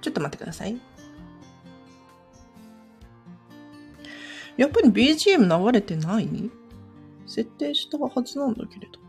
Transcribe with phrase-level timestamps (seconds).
[0.00, 0.80] ちょっと待ってください。
[4.56, 6.28] やっぱり BGM 流れてない？
[7.26, 9.07] 設定したはずなんだけれど。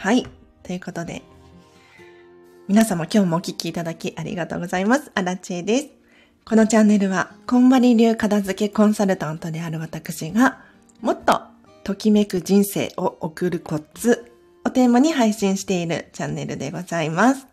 [0.00, 0.26] はい。
[0.62, 1.20] ということで、
[2.68, 5.12] 皆様今日もお聴きいただきありがとうございます。
[5.14, 5.88] アラチェです。
[6.46, 10.62] このチャンネルは、こんまり流片付けコンサルタントである私が、
[11.02, 11.42] もっと
[11.84, 14.32] ときめく人生を送るコツ
[14.64, 17.46] をテーマに配信しているチャンネルでございます。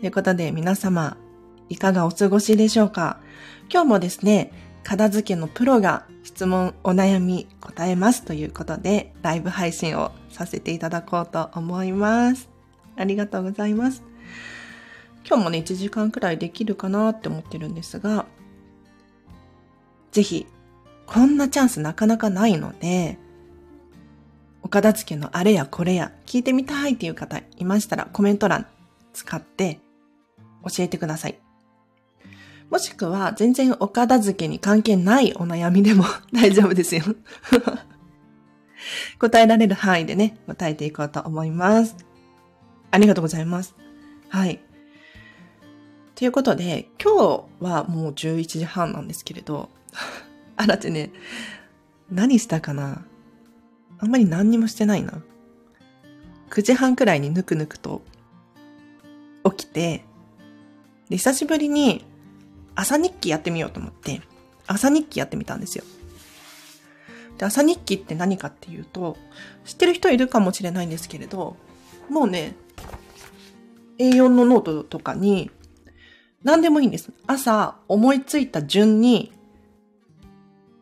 [0.00, 1.16] ということで皆様、
[1.70, 3.20] いかがお過ごしでしょうか？
[3.72, 4.52] 今日もですね、
[4.84, 12.48] 片付けのプロが質問、お悩み答えますということで、ライブ配信をさせていただこうと思います。
[12.96, 14.02] ありがとうございます。
[15.26, 18.26] 今日もね、1時間くらいできるかなって思ってるんですが、
[20.10, 20.46] ぜひ、
[21.06, 23.18] こんなチャンスなかなかないので、
[24.62, 28.66] お片付けのあれやこれや聞いてみたいっていう方いましたらコメント欄
[29.12, 29.80] 使って
[30.64, 31.41] 教えてください。
[32.72, 37.02] もしくは全然お片付けに関係ないお悩みでも 大丈夫ですよ
[39.20, 41.94] 答えられる範囲でね、答えていこうと思います。
[42.90, 43.76] ありがとうございます。
[44.30, 44.60] はい。
[46.14, 49.68] ということで、今日はもう11時半なんですけれど、
[50.56, 51.12] あらてね、
[52.10, 53.04] 何したかな？
[53.98, 55.22] あんまり何にもしてないな。
[56.48, 58.02] 9時半くらいにぬくぬくと
[59.44, 60.04] 起きて、
[61.10, 62.04] で、久しぶりに
[62.74, 64.20] 朝日記やってみようと思って、
[64.66, 65.84] 朝日記やってみたんですよ。
[67.38, 69.16] で、朝日記って何かっていうと、
[69.64, 71.56] 知ってる人いるかもしれないんですけれど、
[72.08, 72.54] もうね、
[73.98, 75.50] A4 のノートとかに、
[76.42, 77.12] 何でもいいんです。
[77.26, 79.32] 朝思いついた順に、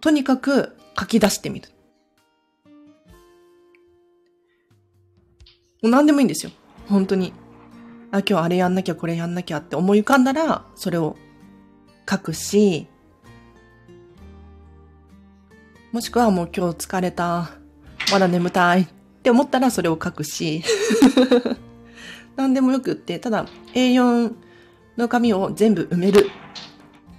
[0.00, 1.68] とにかく書き出してみる。
[5.82, 6.52] もう何でもいいんですよ。
[6.88, 7.32] 本当に。
[8.10, 11.16] あ、今日あれやんなきゃこれやんなきゃって思い浮かんだら、それを
[12.10, 12.88] 書くし、
[15.92, 17.52] もしくはもう今日疲れた、
[18.10, 18.88] まだ眠たいっ
[19.22, 20.64] て思ったらそれを書くし、
[22.34, 24.34] 何でもよくって、ただ A4
[24.96, 26.28] の紙を全部埋める。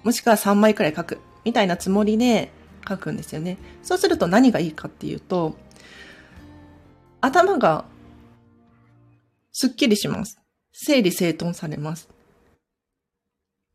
[0.03, 1.19] もしくは3枚くらい書く。
[1.45, 2.51] みたいなつもりで
[2.87, 3.57] 書くんですよね。
[3.83, 5.55] そうすると何がいいかっていうと、
[7.21, 7.85] 頭が
[9.53, 10.39] すっきりします。
[10.73, 12.09] 整理整頓されます。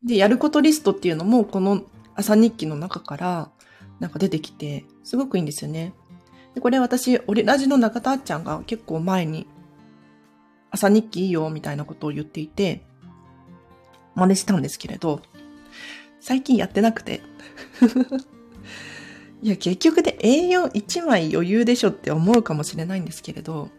[0.03, 1.83] で、やることリストっていうのも、この
[2.15, 3.51] 朝日記の中から
[3.99, 5.93] なんか出てきて、すごくいいんですよね。
[6.55, 9.47] で、これ私、オリラジの中田あっちゃんが結構前に、
[10.71, 12.85] 朝日記いいよ、みたいなことを言っていて、
[14.15, 15.21] 真似したんですけれど、
[16.19, 17.21] 最近やってなくて。
[19.41, 23.69] いや、結局で A41 枚余裕でしょって思うかもしれないんですけれど、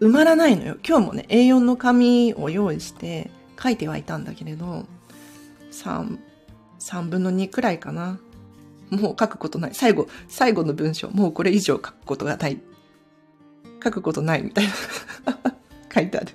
[0.00, 0.76] 埋まらないのよ。
[0.86, 4.86] 今日もね、A4 の紙を用意して書いてはいたんだけれど、
[5.72, 6.18] 3、
[6.78, 8.18] 3分の2くらいかな。
[8.90, 9.74] もう書くことない。
[9.74, 12.58] 最後、最後の文章、もうこれ以上書くことがない。
[13.82, 14.72] 書くことないみたいな
[15.94, 16.32] 書いてある。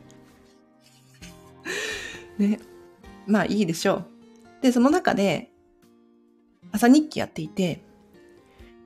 [2.38, 2.59] ね。
[3.25, 4.05] まあいいでしょう。
[4.61, 5.51] で、その中で、
[6.72, 7.84] 朝日記やっていて、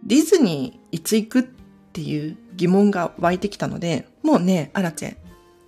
[0.04, 1.44] ディズニーいつ行くっ
[1.94, 5.18] ていう疑問が湧いてきたので、もうね、アラチェ、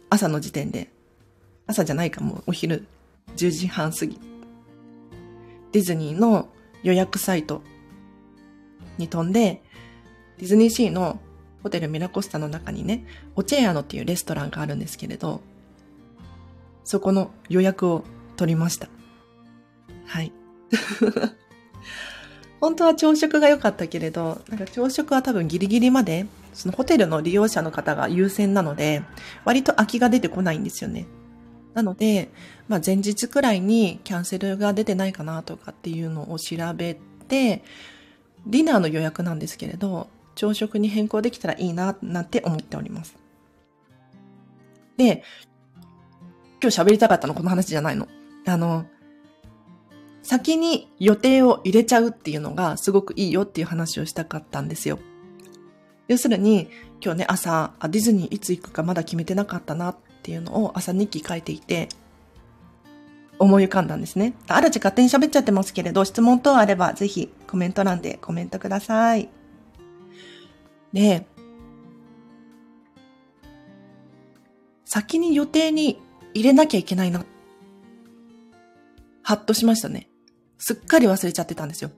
[0.10, 0.92] 朝の時点で、
[1.70, 2.88] 朝じゃないかもうお昼
[3.38, 4.20] 10時半過ぎ、
[5.72, 6.50] ディズニーの
[6.82, 7.62] 予約サイト
[8.98, 9.62] に飛んで、
[10.40, 11.20] ディズニーシーの
[11.62, 15.42] ホテルミラコスタの中にね、オチェアノっていうレストランがあるんですけれど、
[16.84, 18.04] そこの予約を
[18.36, 18.90] 取りました。
[20.08, 20.32] はい。
[22.60, 29.04] 本当は朝食が良かったけれど、なんか朝食は多分ギリギリまで、そのホテルの利用者の方が優先なので、
[29.46, 31.06] 割と空きが出てこないんですよね。
[31.80, 32.30] なので、
[32.68, 36.98] まあ前日くらいにキャンセルが出てないかなとかっていうのを調べ
[37.30, 37.64] て、
[38.46, 43.16] ディナーの予約なんですけれど、朝食に変更できたらいいな、なんて思っております。
[44.98, 45.24] で、
[46.62, 48.10] 今日喋りたかったのこの話じゃないの。
[48.46, 48.86] あの、
[50.22, 55.00] 先に予定を入れちゃうっていうのがすごくいいよっていう話をしたかったんですよ。
[56.10, 56.70] 要するに、
[57.02, 61.90] 今日ね、朝、ディズニーいつ行くかまだ決めてなかったなっていうのを朝日記書いていて、
[63.40, 64.34] 思い浮かんだんですね。
[64.48, 69.30] あらち勝手に喋っちゃってますけれど、質問等あればぜひコメント欄でコメントください。
[70.92, 71.26] で、
[74.84, 76.02] 先に予定に
[76.34, 77.26] 入れなきゃいけないな。
[79.24, 80.10] はっとしましたね。
[80.58, 81.92] すっかり忘れちゃってたんですよ。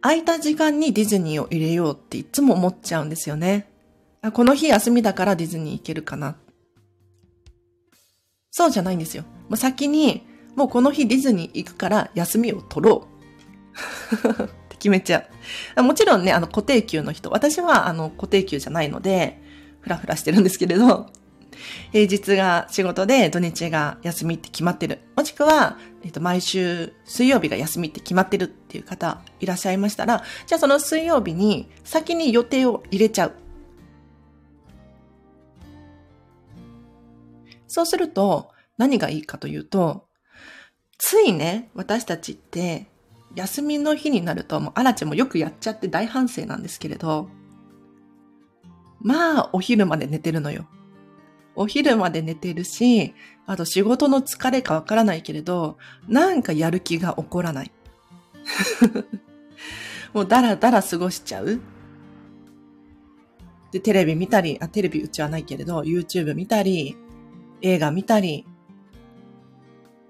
[0.00, 3.70] 空いた時間にディズニーを入れようっていつも思っちゃうんですよね。
[4.32, 6.36] この日休みだからディズニー行けるかな。
[8.56, 9.24] そうじゃないんですよ。
[9.48, 10.24] もう先に、
[10.54, 13.08] もうこの日ディズニー行くから休みを取ろ
[14.30, 14.42] う。
[14.46, 15.26] って決めちゃ
[15.76, 15.82] う。
[15.82, 19.42] もちろんね、あの固定給の人、私はあの固定給じゃないので、
[19.80, 21.08] ふらふらしてるんですけれど、
[21.90, 25.00] 平日が仕事で土日が休みって決まってる。
[25.16, 33.32] もしくは、えっ、と、毎週水曜日が休みって決まってるっていう方いらっしゃいましたら、じゃあその水曜日に先に予定を入れちゃう。
[37.74, 40.06] そうすると、何がいいかというと、
[40.96, 42.86] ついね、私たちって、
[43.34, 47.28] 休みの日になると、もう、アラチもよくやっちゃって大反省なんですけれど、
[49.00, 50.68] まあ、お昼まで寝てるのよ。
[51.56, 53.12] お昼まで寝てるし、
[53.44, 55.76] あと仕事の疲れかわからないけれど、
[56.06, 57.72] なんかやる気が起こらない。
[60.14, 61.60] もうだらだら過ごしちゃう。
[63.72, 66.96] で、テレビ見たり、あ、テレビうちはないけれど、YouTube 見たり、
[67.64, 68.46] 映画見たり、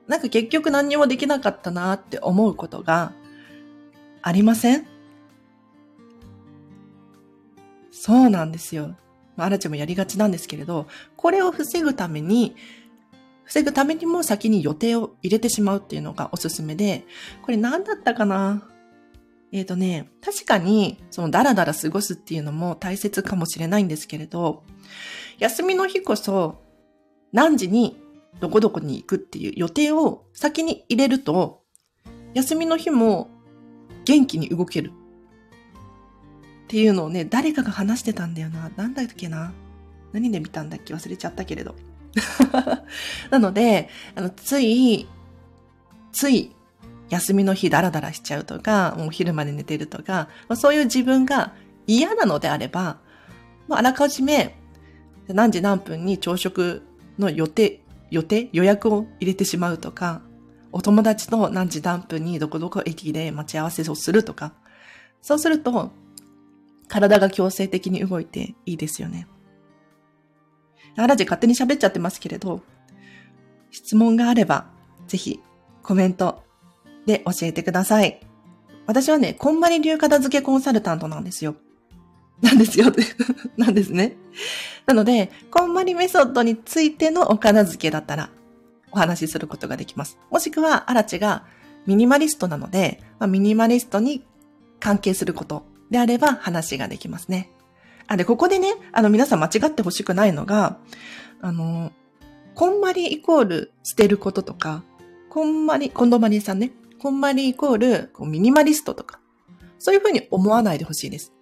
[0.09, 3.13] なんか結局何にもできなかったなって思うことが
[4.23, 4.87] ありません？
[7.93, 8.97] そうなんですよ。
[9.37, 12.57] まあ、アラチもやりがちなんですけれど、これを防ぐために、
[13.45, 17.05] 防ぐためにも先に予定を入れてしまうっていうのがおすすめで、
[17.43, 18.69] これ何だったかな？
[19.53, 24.65] えっ、ー、とね、確かに、そのダラダラ過ごすっていうのも大切かもしれないんですけれど、
[25.39, 26.64] 休みの日こそ
[27.35, 28.01] 何時に
[28.41, 31.63] どこどこに行くっていう予定を先に入れると、
[32.33, 33.29] 休みの日も
[34.05, 34.93] 元気に動ける。
[34.93, 38.71] っていうのをね、誰かが話してたんだよな。
[38.77, 39.53] なんだっけな。
[40.13, 41.75] 何で見たんだっけ忘れちゃったけれど。
[43.31, 45.09] なので、あの、つい、
[46.13, 46.53] つい、
[47.11, 51.53] 休みの日ダラダラしちゃうとか、もう昼まで寝てるとか、まあ、そういう自分が
[51.89, 52.99] 嫌なのであれば、
[53.67, 54.57] まあ、あらかじめ、
[55.27, 56.83] 何時何分に朝食
[57.19, 57.81] の予定、
[58.11, 60.23] 予定予約を入れてしまうとか、
[60.73, 64.55] お友達と何時何分にどこどこ駅で待ち合わせをするとか、
[65.23, 65.93] そうすると、
[66.89, 69.27] 体が強制的に動いていいですよね。
[70.97, 72.61] あらじ勝手に喋っちゃってますけれど、
[73.71, 74.67] 質問があれば、
[75.09, 75.41] ぜひ
[75.83, 76.45] コメント
[77.07, 78.21] で教えてください。
[78.87, 81.57] 私はね、こんまり流片付けコンサルタントなんですよ。
[82.43, 82.87] なんですよ。
[83.57, 84.17] なんですね。
[84.87, 88.31] なので、こんまりメソッドについてのお片付けだったら、
[88.93, 90.19] お話しすることができます。
[90.31, 91.45] もしくは、アラチが
[91.87, 94.25] ミニマリストなので、まあ、ミニマリストに
[94.81, 97.51] 関係することであれば話ができますね。
[98.07, 100.79] あ、で、ここでね、あの、皆さん間違ってほしくないのが、
[101.41, 101.93] あの、
[102.55, 104.83] こんまりイコール捨てることとか、
[105.31, 109.21] こんまり、こんどまりさんね、こんまりイコールこうミニマリストとか、
[109.79, 111.33] そういうふうに思わないでほしいです。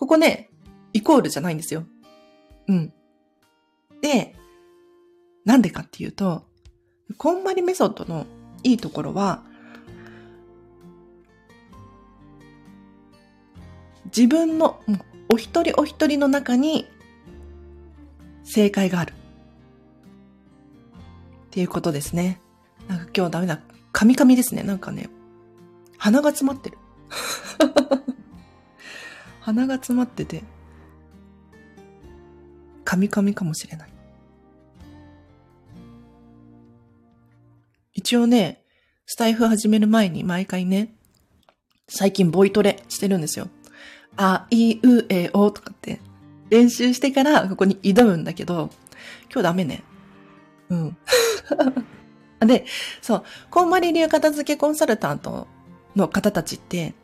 [0.00, 0.48] ここね、
[0.94, 1.84] イコールじゃないんですよ。
[2.68, 2.92] うん。
[4.00, 4.34] で、
[5.44, 6.46] なんでかっていうと、
[7.18, 8.24] こんまりメソッドの
[8.62, 9.42] いいところは、
[14.06, 14.80] 自分の
[15.28, 16.88] お一人お一人の中に
[18.42, 19.12] 正解がある。
[19.12, 19.14] っ
[21.50, 22.40] ていうことですね。
[22.88, 23.60] なんか今日ダメだ。
[23.92, 24.62] カミカミですね。
[24.62, 25.10] なんかね、
[25.98, 26.78] 鼻が詰まってる。
[29.40, 30.42] 鼻が詰まってて、
[32.84, 33.90] カミカミかもしれない。
[37.92, 38.64] 一応ね、
[39.06, 40.94] スタイフ始める前に毎回ね、
[41.88, 43.48] 最近ボイトレしてるんですよ。
[44.16, 46.00] あ、い、う、え、おとかって
[46.50, 48.70] 練習してからここに挑むんだけど、
[49.32, 49.82] 今日ダメね。
[50.68, 50.96] うん。
[52.46, 52.64] で、
[53.02, 55.46] そう、こんまり流片付けコンサルタント
[55.96, 56.94] の方たちって、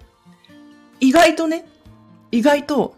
[1.00, 1.66] 意外とね、
[2.30, 2.97] 意外と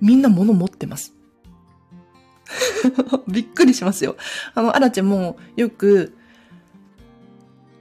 [0.00, 1.14] みんな物持ってます。
[3.28, 4.16] びっくりしますよ。
[4.54, 6.16] あの、アラチェもよく、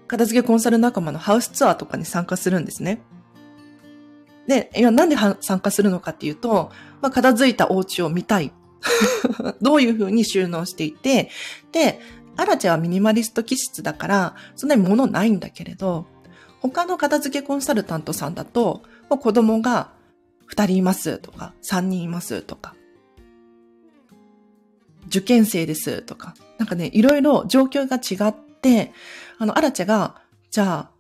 [0.08, 3.02] 片付けコンサル仲間のハウスツアーとかに参加するんですね。
[4.48, 8.52] で、いや、なんで参加するのかっていうと、まあ、片付いたお家を見たい。
[9.62, 11.32] どういう風に収納していて、
[11.72, 12.00] で、
[12.38, 16.06] アラチェはミニマリスト気質だから、そんなに物ないんだけれど、
[16.60, 19.92] 他の片付けコンサルタントさんだと、子供が
[20.52, 22.76] 2人いますとか、3人いますとか、
[25.08, 28.94] 受験生ですとか、なんかね、いろいろ状況が違って、
[29.38, 30.22] あの、アラチェが、
[30.52, 30.92] じゃあ、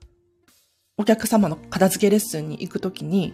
[0.98, 3.34] お客様の片付けレッスンに行くときに、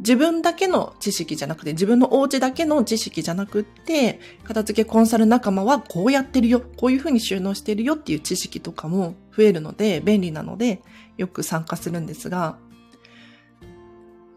[0.00, 10.82] 自分だけの知識じゃなくて、自分のお家だけの知識じゃなくって、片付けコンサル仲間はこうやってるよ、こういうふうに収納してるよっていう知識とかも増えるので、便利なので、
[11.16, 12.58] よく参加するんですが、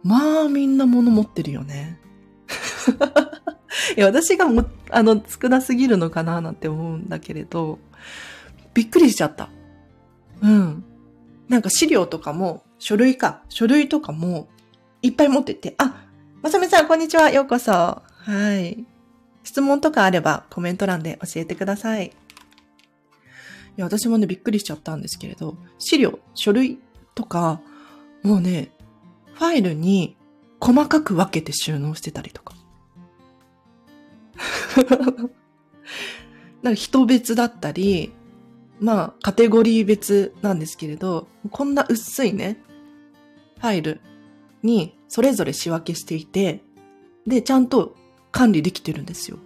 [0.04, 2.00] まあみんな物持ってるよね。
[3.96, 7.80] いや、私がも、あの、少なすぎるのかななんて思うんだけれど、
[8.74, 9.50] びっくりしちゃった。
[10.42, 10.84] うん。
[11.48, 14.48] なんか資料とかも、書類か、書類とかも、
[15.02, 16.06] いっぱい持ってて、あ、
[16.42, 17.30] まさみさん、こんにちは。
[17.30, 17.72] ようこそ。
[17.72, 18.04] は
[18.60, 18.86] い。
[19.44, 22.08] 質問とかあればコメント欄で教えてください。
[22.08, 22.12] い
[23.78, 26.80] や、私もね、びっくりしちゃったんですけれど、資料、書類
[27.16, 27.62] とか、
[28.24, 28.72] もうね、
[29.40, 30.18] ファイルに
[30.60, 32.54] 細かく分けて収納してたりとか。
[36.62, 38.12] なんか人別だったり、
[38.82, 42.62] まあ、カテゴリー別なんですけれど、こんな薄いね、
[43.62, 44.02] ファイル
[44.62, 46.62] にそれぞれ仕分けしていて、
[47.26, 47.96] で、ちゃんと
[48.34, 49.38] 管理できてるんですよ。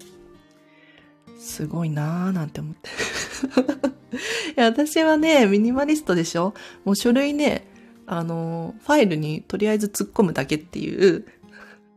[1.37, 2.89] すごいなーなんて思って。
[4.57, 6.55] いや、私はね、ミニマリストでしょ？
[6.83, 7.67] もう書類ね、
[8.05, 11.25] あの、ファイルにとりあえず突っ込むだけっていう、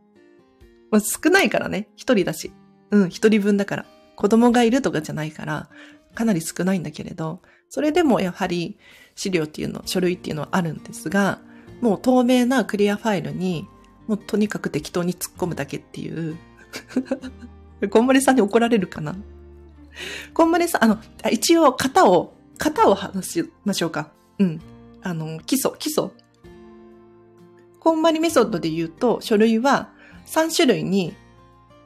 [0.91, 2.51] まあ、少ないからね、一人だし。
[2.91, 3.85] うん、一人分だから。
[4.15, 5.69] 子供がいるとかじゃないから、
[6.15, 8.77] かなり少ないんだけれど、それでもやはり
[9.15, 11.39] 資料っていうの、書類っていうのはあるんですが、
[11.81, 13.67] もう透明なクリアファイルに、
[14.07, 16.37] もうとにかく適当に突っ込むだけっていう。
[17.91, 19.15] こんまりさんに怒られるかな？
[20.33, 20.99] こんまりさん、あの、
[21.31, 24.11] 一応型を、型を話しましょうか。
[24.39, 24.61] うん。
[25.07, 26.09] あの、基礎、基礎。
[27.79, 29.89] こんまりメソッドで言うと、書類は
[30.25, 31.15] 3種類に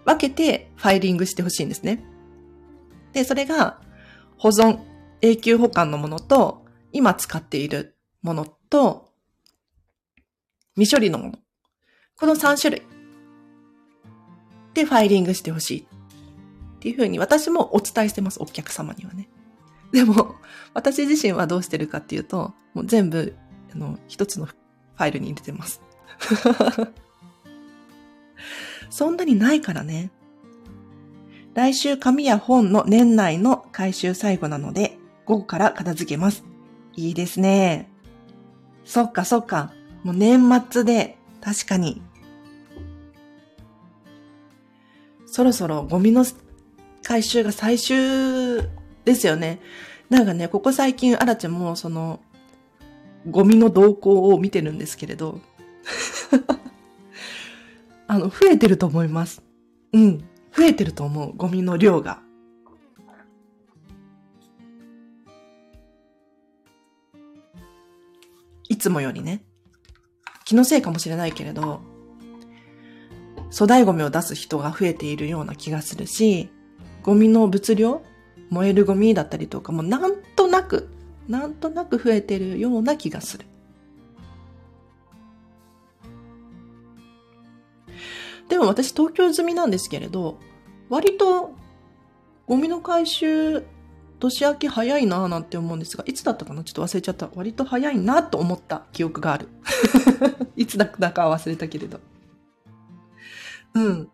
[0.06, 2.04] 分けてファイリングしてほしいんですね。
[3.14, 3.80] で、それが
[4.38, 4.80] 保存、
[5.22, 9.14] 永久保管のものと、今使っているものと、
[10.76, 11.34] 未処理のもの。
[12.16, 12.82] この3種類
[14.74, 19.30] でファイリングしてほしいっていうふうに私もお伝えしてます、お客様にはね。
[19.92, 20.36] でも、
[20.74, 23.36] 私自身はどうしてるかっていうと、もう全部、
[23.74, 25.82] あの、一つのファイルに入れてます。
[28.90, 30.12] そんなにないからね。
[31.54, 36.46] 来週紙や本の年内の回収最後なので、午後から片付けます。
[36.96, 37.90] いいですね。
[38.86, 39.74] そっかそっか。
[40.04, 42.02] もう年末で、確かに。
[45.26, 46.26] そろそろゴミの
[47.04, 48.62] 回収が最終
[49.06, 49.60] ですよね。
[50.10, 52.20] なんかね、ここ最近、アラチェもその、
[53.30, 55.40] ゴミの動向を見てるんですけれど、
[58.08, 59.42] あの、増えてると思います。
[59.94, 60.20] うん。
[60.56, 61.36] 増えてると思う。
[61.36, 62.22] ゴミの量が。
[68.68, 69.44] いつもよりね。
[70.46, 71.82] 気のせいかもしれないけれど、
[73.52, 76.50] 粗大ゴミを出す人が増えているような気がするし、
[77.04, 78.02] ゴミの物量
[78.52, 80.90] 燃えるゴミだったりとかもなんとなく、
[81.28, 83.46] なんとなく増えてるような気がする。
[88.50, 90.38] でも私東京済みなんですけれど、
[90.90, 91.54] 割と
[92.46, 93.64] ゴミの回収
[94.20, 96.64] 年明け早いなぁなんて思うんですが、いつだったかな？
[96.66, 97.30] ちょっと忘れちゃった。
[97.34, 99.48] 割と早いなと思った記憶がある。
[100.58, 102.02] いつだったかは忘れたけれど。
[103.74, 104.10] うん。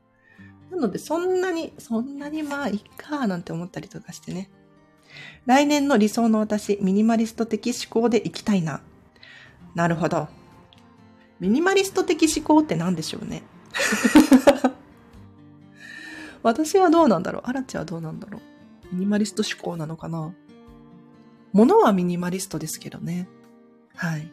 [0.78, 4.50] なので、そんなに、そんなにまあ、いっかなんて思ったりとかしてね。
[5.48, 8.82] 来年の理想の私、ミニマリスト的思考でいきたいな。
[9.74, 10.28] なるほど。
[11.40, 13.42] ミニマリスト的思考って何でしょうね。
[16.44, 18.40] 私はどうなんだろうアラチはどうなんだろ
[18.92, 20.34] うミニマリスト思考なのかな
[21.52, 23.28] 物はミニマリストですけどね。
[23.96, 24.32] はい。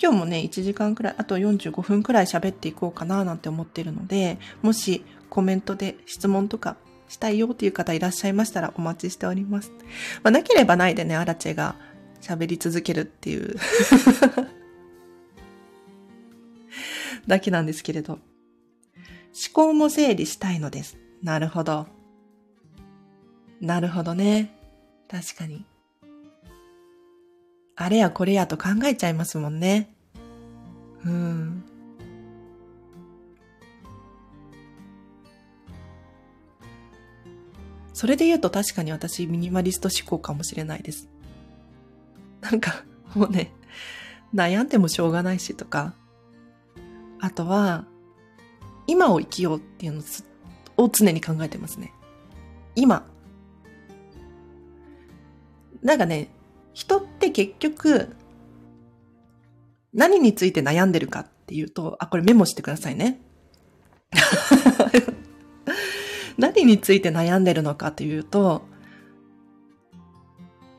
[0.00, 6.76] 今日もね、1時間くらい、あと45分くらい喋っていこうかななんて思ってるので、もしコメントで質問とか
[7.08, 9.72] したいよっていう方いらっしゃいましたらお待ちしております。
[10.22, 11.74] まあ、なければないでね、アラチェが
[12.20, 13.56] 喋り続けるっていう
[17.26, 18.20] だけなんですけれど。
[19.38, 20.98] 思考も整理したいのです。
[21.22, 21.86] なるほど。
[23.60, 24.52] なるほどね。
[25.08, 25.64] 確かに。
[27.80, 29.88] あれやこれやと考えちゃいますもんね。
[31.04, 31.64] うん。
[37.92, 41.08] それで言うと確かに私ミニマリスト思考かもしれないです。
[42.40, 43.52] なんか、もうね、
[44.34, 45.94] 悩んでもしょうがないしとか、
[47.20, 47.84] あとは、
[48.88, 50.02] 今を生きようっていうの
[50.78, 51.92] を常に考えてますね。
[52.74, 53.06] 今、
[55.80, 56.28] なんかね、
[56.78, 58.14] 人って結局、
[59.92, 63.20] 何について悩んでるかっていうと、あ、これメモしてくださいね。
[66.38, 68.62] 何について悩んでるのかというと、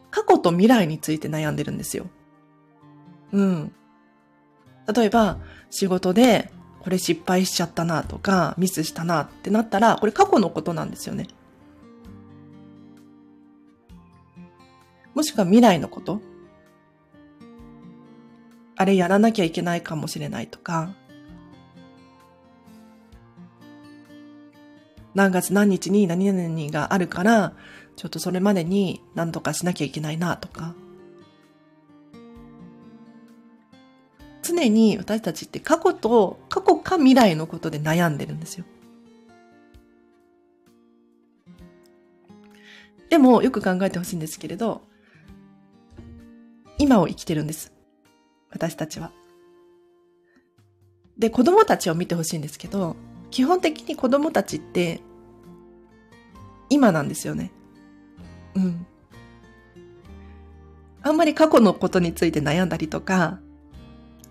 [0.10, 2.06] 過去と未来について悩んでるんですよ。
[3.34, 3.74] うん。
[4.96, 5.39] 例えば、
[5.70, 11.27] 仕事で、これ失敗しちゃったなとか、ミスしたなってなったら、これ過去のことなんですよね。
[15.19, 16.21] もしくは未来のこと
[18.77, 20.95] あれやらなきゃいけないかもしれないとか、
[25.13, 27.51] 何月何日に何々があるから、
[27.97, 30.73] ちょっとそれまでに何とかしなきゃいけないなとか。
[34.41, 38.63] 常に私たちって過去と、過去か未来のことで悩んでるんですよ。
[43.09, 44.88] でも、よく考えてほしいんですけれど、
[46.79, 47.71] 今を生きてるんです。
[48.50, 49.12] 私たちは。
[51.17, 52.95] で、子供たちを見てほしいんですけど、
[53.29, 55.01] 基本的に子供たちって、
[56.69, 57.51] 今なんですよね。
[58.55, 58.88] うん。
[61.01, 63.39] あんまり過去のことについて悩んだりとか、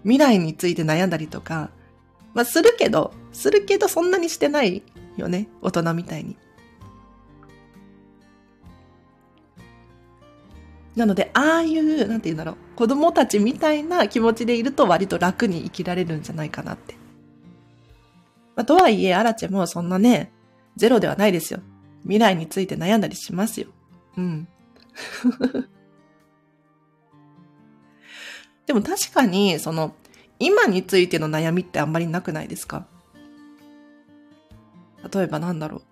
[0.02, 1.70] 未来について悩んだりとか、
[2.32, 4.82] まあするけど、するけどそんなにしてない
[5.16, 5.48] よね。
[5.60, 6.36] 大人みたいに。
[10.98, 16.94] なので、ああいう、なんて言うんだろう、子供たちみたいな気持ちでいると割と楽に生きられるんじゃないかなって。
[18.56, 20.32] まあ、とはいえ、アラチェもそんなね、
[20.76, 21.60] ゼロではないですよ。
[22.02, 23.68] 未来について悩んだりしますよ。
[24.16, 24.48] うん。
[28.66, 29.94] でも確かに、その、
[30.40, 32.86] 今についての悩みってあんまりなくないですか？
[35.12, 35.82] 例えばなんだろう。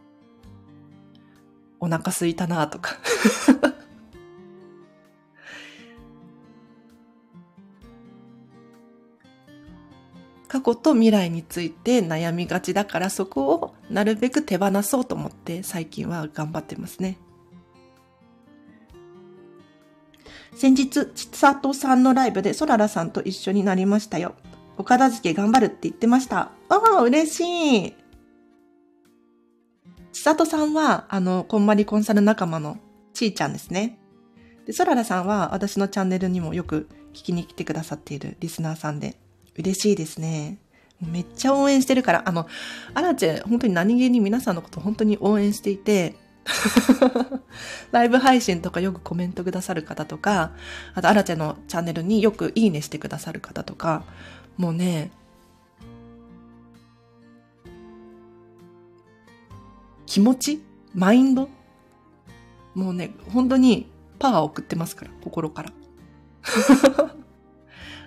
[1.78, 2.96] お腹すいたなとか
[10.48, 17.18] 過去と未来について悩みがちだからそこをなるべく手放そうと思って最近は頑張ってますね。
[20.56, 24.34] 先日、ちさとさんのライブでソララさんと一緒になりましたよ。
[24.78, 26.50] お片付け頑張るって言ってました。
[26.70, 27.94] ああ、嬉しい。
[30.12, 32.78] ちさとさんは、あの、こんまりコンサル仲間の
[33.12, 33.98] ちーちゃんですね。
[34.64, 39.18] で、ソララさんは私のチャンネルにもよく聞きに来てくださっているリスナーさんで、
[39.58, 40.58] 嬉しいですね。
[41.00, 42.46] めっちゃ応援してるから、あの、
[42.94, 46.14] アラチェ、本当に何気に皆さんのこと本当に応援していて、
[47.92, 50.52] ライブ配信とかよくコメントくださる方とか、
[50.94, 54.04] あとアラチェのチャンネルによくいいねしてくださる方とか、
[54.56, 55.10] もうね、
[60.06, 60.62] 気持ち
[60.94, 61.50] マインド
[62.76, 65.72] もうね、本当にパワーを送ってますから、心から。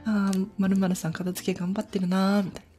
[0.06, 2.70] ああ、まるまるさん片付け頑張ってるなーみたいな。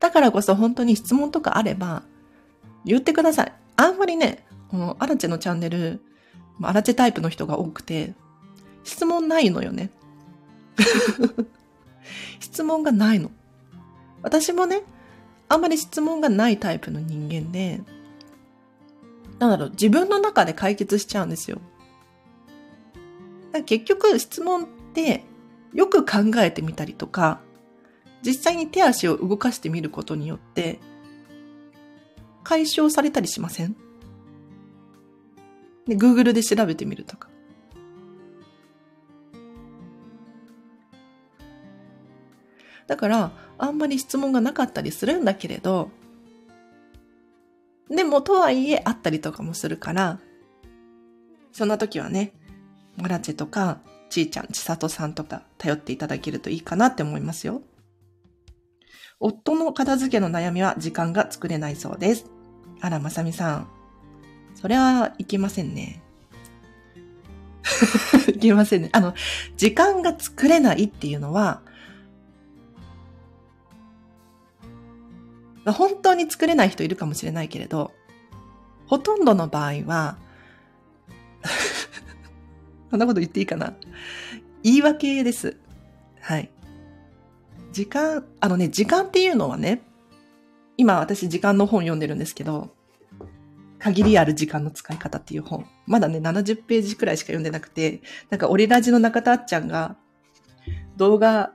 [0.00, 2.02] だからこそ本当に質問とかあれば、
[2.84, 3.52] 言ってください。
[3.76, 6.00] あんまりね、このアラチェのチャンネル、
[6.62, 8.14] アラチェタイプの人が多くて、
[8.84, 9.90] 質問ないのよね。
[12.40, 13.30] 質問がないの。
[14.22, 14.82] 私もね、
[15.48, 17.80] あんまり質問がないタイプの人間で、
[19.38, 21.60] なんだろう、自分の中で解決しちゃうんですよ。
[23.66, 25.24] 結局質問って
[25.72, 27.40] よく考えてみたりとか、
[28.22, 30.78] 実際に手足を動かしてみることによって
[32.44, 33.76] 解消されたりしません？
[35.86, 37.28] で ?Google で調べてみるとか。
[42.86, 45.90] だから、あんまり質問がなかったりするんだけれど、
[47.88, 50.18] でも、とはいえ、あったりとかもするから、
[51.52, 52.32] そんな時はね、
[53.00, 57.62] モラチェとか、ちーちゃん、ちさとさんとか頼っていただけるといいかなって思いますよ。
[59.18, 62.26] 夫の片付けの悩みは時間が作れないそうです。
[62.80, 63.68] あら、まさみさん。
[64.54, 66.02] それはいけませんね。
[68.34, 68.90] いけませんね。
[68.92, 69.14] あの、
[69.56, 71.62] 時間が作れないっていうのは、
[75.66, 77.92] 本当に作れない人いるかもしれないけれど、
[78.86, 80.16] ほとんどの場合は
[82.90, 83.74] そんなこと言っていいかな？
[84.62, 85.56] 言い訳です。
[86.20, 86.50] はい。
[87.72, 89.82] 時間、あのね、時間っていうのはね、
[90.76, 92.74] 今私時間の本読んでるんですけど、
[93.78, 95.66] 限りある時間の使い方っていう本。
[95.86, 99.96] まだね、70ページくらいしか読んでなくて、なんかオリラジの中田あっちゃんが
[100.96, 101.52] 動画、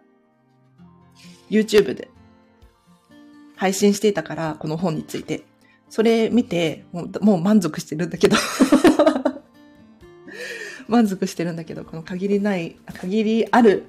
[1.50, 2.10] YouTube で
[3.56, 5.44] 配信していたから、この本について。
[5.88, 8.36] それ見て、もうもう満足してるんだけど
[10.88, 13.86] 満足してるんだけど、この限りない、限りある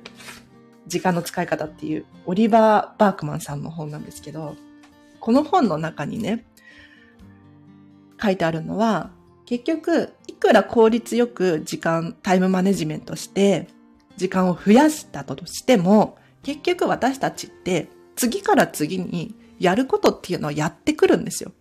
[0.87, 4.57] 時間の使い方っていう、オリバー・バークマンさんの本なんですけど、
[5.21, 6.45] この本の中にね、
[8.23, 9.11] 書いてあるのは、
[9.45, 13.69] 結局、いくら効率よく時間、タイムマネジメントして、
[14.17, 21.53] 時間を増やしたとしても、結局私たちって次から次にやることっていうのはやってくるんですよ。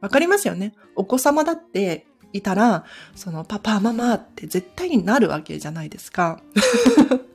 [0.00, 0.74] わかりますよね？
[0.96, 6.42] お子様だっていたら、そのパパ、ママって絶対になるわけじゃないですか。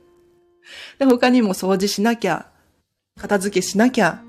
[0.98, 2.50] で、他にも掃除しなきゃ、
[3.18, 4.22] 片付けしなきゃ。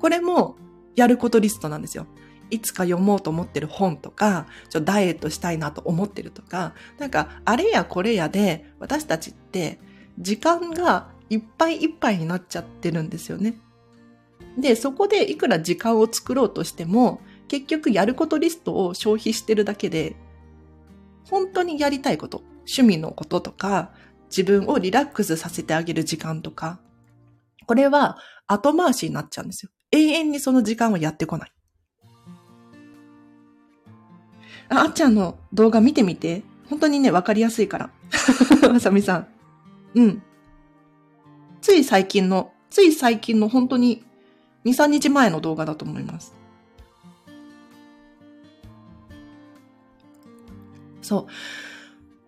[0.00, 0.56] これも
[0.96, 2.06] やることリストなんですよ。
[2.50, 9.78] いつか読もうと思ってる本とか、ちょダイエットしたいなと思ってるとか、なんか、あれやこれやで、私たちって
[10.18, 13.60] 時間がいっぱいいっぱいになっちゃってるんですよね。
[14.58, 17.20] で、そこでいくら時間を作ろうとしても、
[17.52, 20.16] 結局やることリストを消費してるだけで、
[21.28, 23.90] 本当にやりたいこと、趣味のこととか、
[24.30, 26.80] 自分をリラックスさせてあげる時間とか、
[27.66, 29.70] これは後回しになっちゃうんですよ。
[29.90, 31.52] 永遠にその時間はやってこない。
[34.70, 36.44] あ、あっちゃんの動画見てみて。
[36.70, 37.90] 本当にね、わかりやすいから。
[38.72, 39.26] まさみさん。
[39.94, 40.22] うん。
[41.60, 44.02] つい最近の、つい最近の本当に
[44.64, 46.34] 2、3日前の動画だと思います。
[51.02, 51.26] そ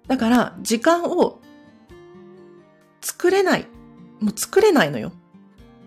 [0.05, 0.09] う。
[0.09, 1.41] だから、時間を
[3.01, 3.67] 作れない。
[4.21, 5.13] もう作れないのよ。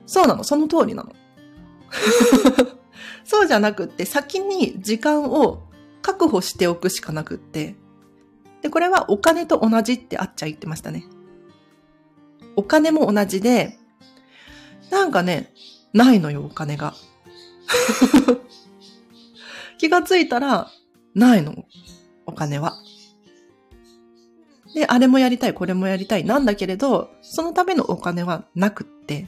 [0.06, 0.44] そうなの。
[0.44, 1.16] その通りなの。
[3.24, 5.64] そうじゃなくって、先に時間を
[6.02, 7.76] 確保しておくしかなくって。
[8.62, 11.06] で、これはお金と同じってあっちゃ言ってましたね。
[12.56, 13.78] お金も同じで、
[14.90, 15.54] なんかね、
[15.94, 16.94] ないのよ、お金が。
[19.78, 20.72] 気がついたら、
[21.14, 21.66] ないの、
[22.28, 22.76] お金は。
[24.76, 29.28] で、あれもやりたい、これもやりたい、なんだけれど、そのためのお金はなくって。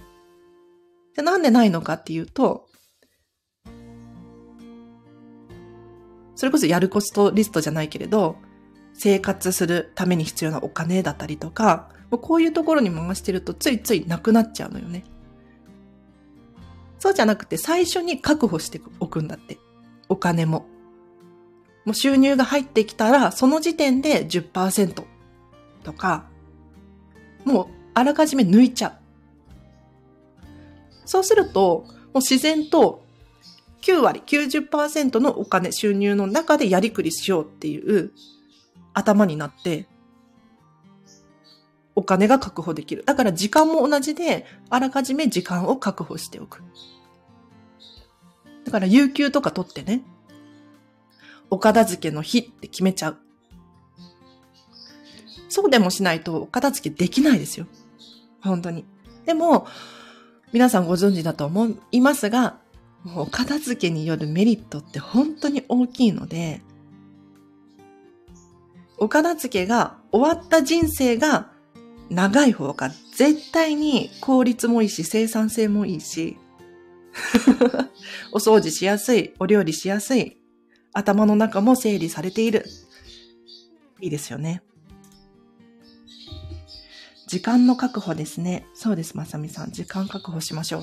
[1.15, 2.67] で、なんでないのかっていうと、
[6.35, 8.37] それこそやるコストリストじゃないけれど、
[8.93, 15.03] 生活するために必要なお金だったりとか、もうこういうところに回してるとついついなくなっちゃうのよね。
[16.99, 19.57] そうじゃなくて最初に確保しておくんだって。
[20.09, 20.65] お金も。
[21.85, 25.03] もう収入が入ってきたら、その時点で10%
[25.83, 26.25] とか、
[27.45, 28.93] もうあらかじめ抜いちゃう。
[31.05, 33.03] そうすると、もう自然と
[33.81, 38.11] 9割、90%のお金、収入の中でやりくりしようっていう
[38.93, 39.87] 頭になって、
[41.95, 43.03] お金が確保できる。
[43.05, 46.61] だから時間も同じで、あらかじめ時間を確保しておく。
[48.65, 50.03] だから有給とか取ってね、
[51.49, 53.17] お片付けの日って決めちゃう。
[55.49, 57.65] そうでもしないとお片付けできないですよ。
[58.41, 58.85] 本当に。
[59.25, 59.67] でも、
[60.51, 62.59] 皆さんご存知だと思いますが、
[63.03, 66.61] もうお片付けによるメリットって本当に大きいので、
[68.97, 71.51] お片付けが終わった人生が
[72.09, 76.37] 長い方が絶対に効率もいいし生産性もいいし、
[78.33, 80.38] お掃除しやすい、お料理しやすい、
[80.93, 82.65] 頭の中も整理されている。
[84.01, 84.63] いいですよね。
[87.27, 88.65] 時間の確保ですね。
[88.73, 89.71] そうです、まさみさん。
[89.71, 90.81] 時間確保しましょう。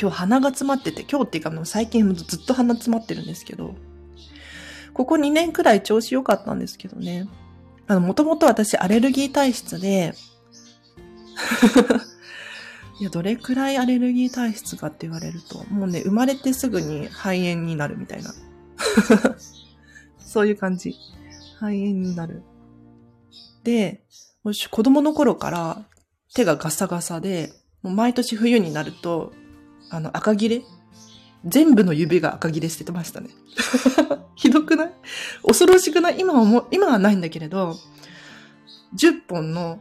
[0.00, 3.74] 今日鼻が詰まってて、今日っていうかもう最近ずっと鼻詰まってるんですけど、
[4.92, 7.28] ここ2年くらい調子良かったんですけどね。
[7.86, 10.14] あの、もともと私アレルギー体質で
[13.00, 18.34] いや、どれくらいアレルギー体質かって言われると、もうね、生まれてすぐに肺炎になるみたいな。
[20.18, 20.96] そういう感じ。
[21.54, 22.42] 肺炎になる。
[23.62, 24.04] で、
[24.42, 25.86] もし子供の頃から
[26.34, 29.32] 手がガサガサで、もう毎年冬になると
[29.90, 30.62] あの、赤切れ？
[31.44, 33.30] 全部の指が赤切れしててましたね。
[34.34, 34.92] ひどくない？
[35.46, 36.20] 恐ろしくない？
[36.20, 37.76] 今はもう、今はないんだけれど、
[38.96, 39.80] 10本の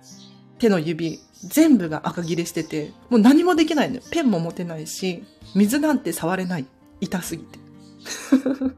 [0.59, 4.01] 手の指、全部が赤切れしてて、もう何もできないのよ。
[4.11, 5.23] ペンも持てないし、
[5.55, 6.65] 水なんて触れない。
[6.99, 7.59] 痛すぎて。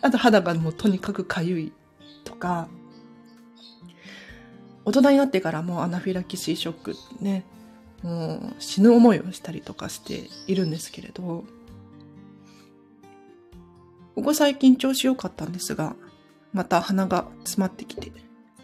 [0.00, 1.72] あと肌がもうとにかく痒い
[2.24, 2.68] とか、
[4.84, 7.44] 大人になってからもうアナフィラキシーショックね、
[8.02, 11.44] もう死ぬ思いをしたりとかしているんですけれど、
[14.14, 15.96] ここ最近調子良かったんですが、
[16.52, 18.14] また鼻が詰まってきて、こ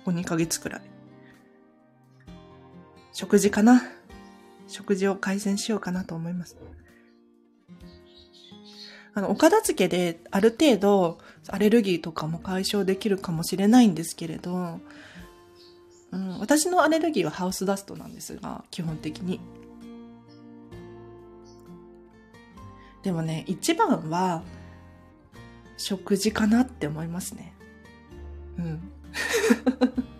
[0.07, 0.98] こ2ヶ月くらい。
[3.19, 3.83] 食事かな？
[4.69, 6.57] 食事を改善しようかなと思います。
[9.13, 14.79] あの、お片付けである程度、アレルギーとかも解消できるかもしれないんですけれど、
[16.13, 19.41] うん、私のアレルギーはハウスダストなんですが、基本的に。
[23.03, 24.45] でもね、一番は、
[25.77, 27.53] 食事かなって思いますね。
[28.59, 28.93] うん。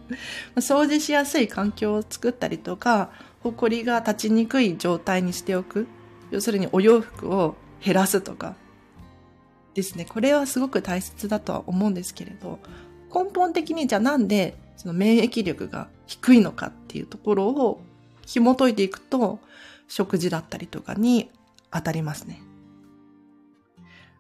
[0.57, 5.87] 掃除しやすい環境を作ったりとか、ほこりが立ちにくい状態にしておく。
[6.31, 8.55] 要するにお洋服を減らすとか。
[9.75, 10.05] ですね。
[10.05, 12.59] これはすごく大切だとは思うんですけれど、
[13.15, 17.81] 根本的にじゃあなんでその免疫力が低いのかっていうところを
[18.27, 19.39] 紐解いていくと、
[19.87, 21.31] 食事だったりとかに
[21.71, 22.43] 当たりますね。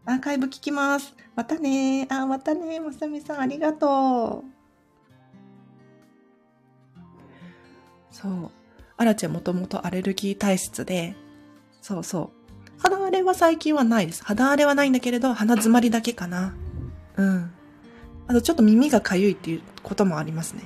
[0.06, 1.14] アーカイブ聞きます。
[1.34, 4.57] またねあ、またねまさみさんありがとう。
[8.20, 8.50] そう。
[8.96, 11.14] アラチェもともとアレルギー体質で、
[11.80, 12.82] そうそう。
[12.82, 14.24] 肌荒れは最近はないです。
[14.24, 16.54] 肌荒れはないんだけれど、鼻詰まりだけかな。
[17.16, 17.52] うん。
[18.26, 20.64] あとちょっと耳がかゆいっていうこともありますね。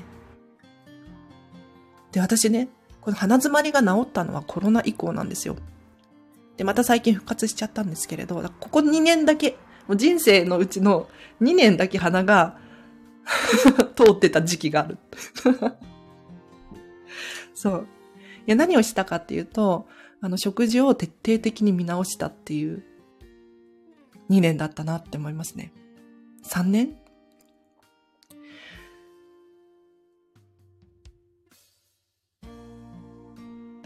[2.12, 2.69] で、私ね、
[3.03, 5.57] この鼻詰まりが治ったのはコロナ以降なんですよ。
[6.57, 9.57] で、また最近復活しちゃったんですけれど、ここ2年だけ、
[9.88, 11.09] もう人生のうちの
[11.43, 12.57] 2年だけ鼻が
[13.95, 14.99] 通ってた時期がある。
[17.62, 17.87] そう。
[18.48, 19.87] いや、何をしたかっていうと、
[20.20, 22.83] あの、食事を徹底的に見直したっていう
[24.31, 25.72] 2年だったなって思いますね。
[26.44, 26.96] 3年？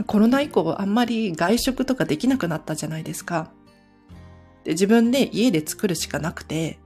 [0.06, 3.50] コロナ以降あんまり外食とかできなくなったじゃないですか。
[4.64, 6.78] で自分で家で作るしかなくて、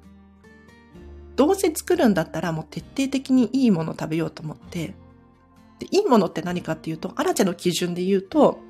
[1.36, 4.94] どうせ作るんだったらもう徹底的にいいもの食べようと思って、
[5.80, 8.60] でいいものって何かっていうと、アラチェの基準で言うと、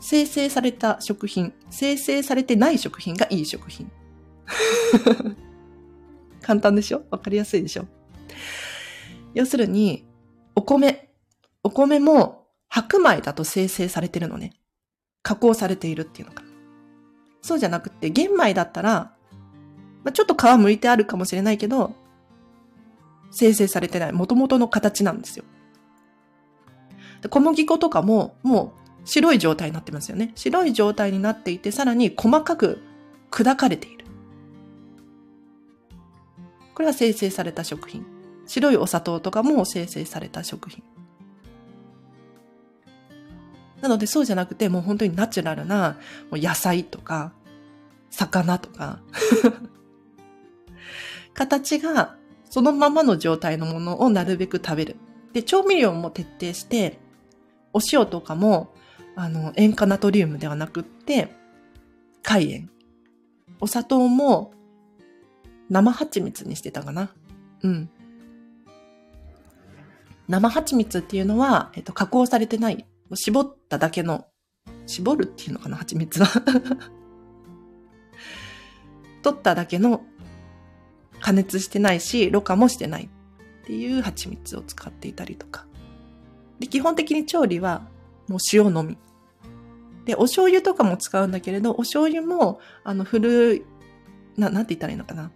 [0.00, 3.90] 生成された食品、生成されてない食品がいい食品。
[6.42, 7.02] 簡単でしょ？
[7.10, 7.86] わかりやすいでしょ？
[9.34, 10.04] 要するに、
[10.54, 11.10] お米。
[11.62, 14.52] お米も白米だと生成されてるのね。
[15.22, 16.44] 加工されているっていうのか。
[17.42, 19.14] そうじゃなくて、玄米だったら、
[20.04, 21.94] まあ、ちょっと皮剥いてあるかもしれないけど、
[23.30, 25.44] 生成されてない元々の形なんですよ。
[27.28, 30.32] 小麦粉とかも、もう白い状態になってますよね。
[30.34, 32.82] 白い状態になっていて、さらに細かく
[33.30, 34.04] 砕かれている。
[36.74, 38.04] これは生成された食品。
[38.46, 40.82] 白いお砂糖とかも生成された食品。
[43.80, 45.98] なのでそうじゃなくて、もう本当にナチュラルな
[46.32, 47.32] 野菜とか、
[48.10, 49.00] 魚とか
[51.34, 52.16] 形が
[52.56, 54.96] そのままの状態のものをなるべく食べる。
[55.34, 56.98] で、調味料も徹底して、
[57.74, 58.72] お塩とかも、
[59.14, 61.28] あの、塩化ナトリウムではなくって、
[62.22, 62.70] 海塩。
[63.60, 64.54] お砂糖も、
[65.68, 67.10] 生蜂蜜にしてたかな。
[67.62, 67.90] うん。
[70.26, 74.24] 生蜂蜜っていうのは、えっと、加工されてない、絞っただけの、
[74.86, 76.26] 絞るっていうのかな、蜂蜜は。
[79.20, 80.06] 取っただけの
[81.20, 85.66] 加熱してないし、ろ過もしてないっていう蜂蜜を使っていたりとか。
[86.58, 87.88] で、基本的に調理は
[88.28, 88.96] もう塩のみ。
[90.04, 93.62] で、お醤油とかも使うんだけれど、お醤油も、あの、古い、
[94.36, 95.30] な、なんて言ったらいいのかな。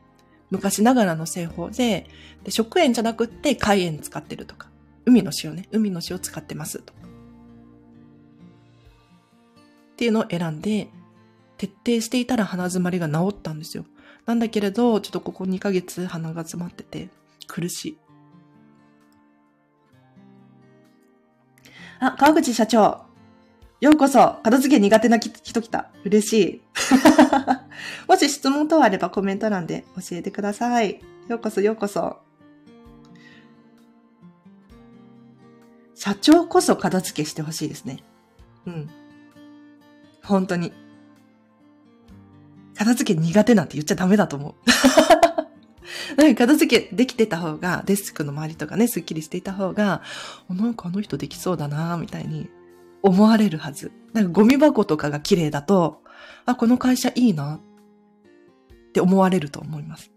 [0.51, 2.09] 昔ながらの製法で、
[2.45, 4.69] で、食塩じゃなくって海塩使ってるとか。
[5.07, 5.69] 海の塩ね。
[5.73, 7.01] 海の塩使ってますとか。
[9.93, 10.89] っていうのを選んで、
[11.59, 13.85] 徹底していたら鼻詰まりが治ったんですよ。
[14.31, 17.09] なんだけれど、ちょっとここ2ヶ月鼻が詰まってて
[17.49, 17.99] 苦しい。
[21.99, 23.07] あ、川口社長。
[23.81, 24.39] ようこそ。
[24.45, 25.91] 片付け苦手な人来た。
[26.05, 26.63] 嬉しい。
[28.07, 31.01] もし質問等あればコメント欄で教えてください。
[31.27, 32.19] ようこそようこそ。
[35.97, 37.99] 社長こそ片付けしてほしいですね。
[38.65, 38.91] うん。
[40.23, 40.73] 本当に。
[42.81, 44.55] 片付け苦手なんて言っちゃダメだと思う。
[46.17, 50.01] なんか片付けできてた方が、デスクの周りとかね、スッキリしていた方が、
[50.49, 52.49] なんかあの人できそうだなみたいに
[53.03, 53.93] 思われるはず。
[54.15, 56.03] なんかゴミ箱とかが綺麗だと、
[56.47, 57.61] あ、この会社いいなっ
[58.95, 60.11] て思われると思います。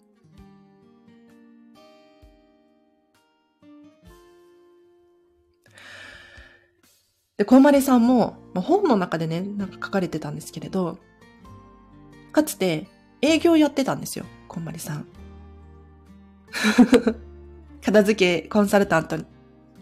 [7.35, 10.99] で、小丸さんも、本の中でね、なんか書かれてたんですけれど、
[12.33, 12.87] かつて
[13.21, 15.05] 営業やってたんですよ、こんまりさん。
[17.81, 19.17] 片付けコンサルタント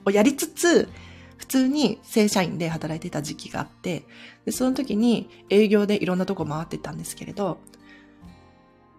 [0.06, 0.90] をやりつつ、
[1.38, 4.06] 普通に正社員で働いてた時期があって、
[4.46, 7.58] で、その時に営業でいろんなとこ回ってたんですけれど、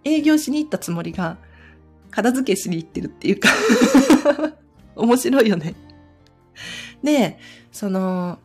[0.04, 1.38] 営業しに行ったつもりが、
[2.10, 3.48] 片付けしに行ってるっていうか
[4.96, 5.74] 面白いよね。
[7.02, 7.38] で、
[7.70, 8.38] その、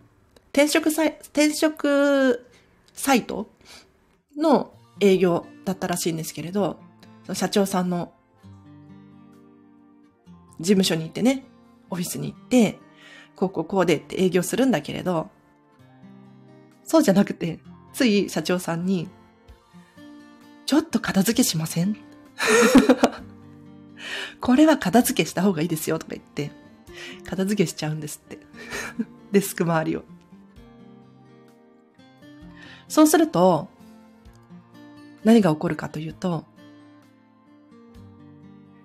[0.54, 2.46] 転職サイ、転職
[2.94, 3.50] サイト
[4.38, 6.80] の営業だったらしいんですけれど、
[7.34, 8.14] 社長さんの
[10.60, 11.46] 事務所に行ってね、
[11.90, 12.80] オフィスに行って、
[13.36, 15.30] こうこうこうでって営業するんだけれど、
[16.84, 17.60] そうじゃなくて、
[17.94, 19.10] つい社長さんに、
[20.66, 21.98] ちょっと片付けしません？
[24.42, 26.52] これは片付けした方がいいですよとか言って、
[27.26, 28.40] 片付けしちゃうんですって。
[29.32, 30.04] デスク周りを。
[32.88, 33.70] そうすると、
[35.28, 36.46] 何が起こるかというと、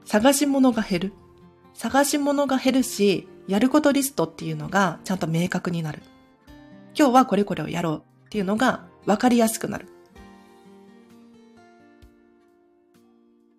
[0.05, 1.13] 探し物が減る。
[1.73, 6.03] 探し物が減るし、やることリストっていうのがちゃんと明確になる。
[6.99, 9.87] 今日はこれこれをやろうっていうのが分かりやすくなる。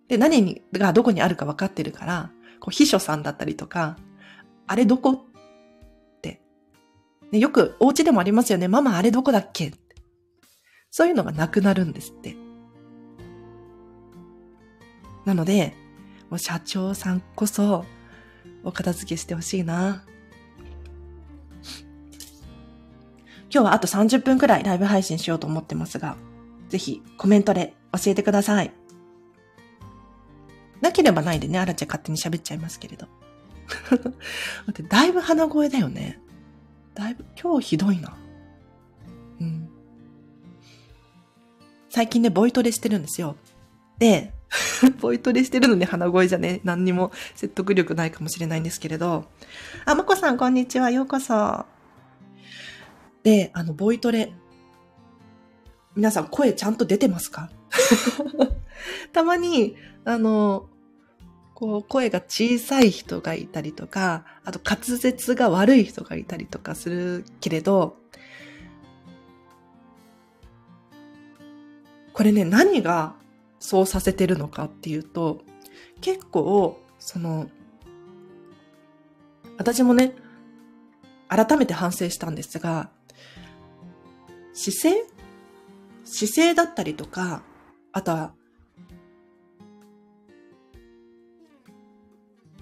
[0.10, 3.96] で、何にがどこにあるか分かってるから、こう秘書さんだったりとか、
[4.67, 6.41] あれどこって。
[7.32, 8.67] ね、よくお家でもありますよね。
[8.67, 9.72] ママあれどこだっけ
[10.91, 12.43] そういうのがなくなるんですって。
[15.26, 15.74] なので、
[16.30, 17.86] もう社長さんこそ
[18.64, 20.04] お片付けしてほしいな。
[23.54, 26.18] 今日はあと30分くらいライブ配信しようと思ってますが、
[26.70, 28.72] ぜひコメントで教えてください。
[30.82, 33.08] なければないでね、あらちゃん勝手に喋っちゃいますけれど。
[34.90, 36.20] だいぶ鼻声だよね。
[36.96, 38.18] だいぶ、今日ひどいな。
[39.40, 39.70] うん。
[41.90, 43.36] 最近ね、ボイトレしてるんですよ。
[44.00, 44.33] で、
[45.00, 49.26] ボイトレしてるのに鼻声じゃね、何にも説得力ないかもしれないんですけれど。
[49.86, 50.89] あ、まこさん、こんにちは。
[50.92, 51.66] ようこそ。
[53.24, 54.34] で、あの、ボイトレ。
[55.96, 57.50] 皆さん、声ちゃんと出てますか？
[59.13, 60.68] たまに、あの、
[61.54, 67.98] こう、声が小さい人がいたりとか、あと滑舌が悪い人がいたりとかするけれど、
[72.13, 73.16] これね、何が
[73.63, 75.39] そうさせてるのかっていうと、
[76.02, 77.49] 結構、その、
[79.58, 80.13] 私もね、
[81.30, 82.89] 改めて反省したんですが、
[84.52, 85.06] 姿勢
[86.04, 87.41] 姿勢だったりとか、
[87.93, 88.34] あとは、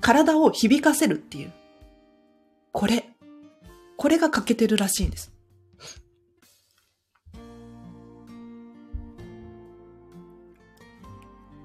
[0.01, 1.51] 体を響かせるっていう。
[2.71, 3.09] これ。
[3.97, 5.33] これが欠けてるらしいんです。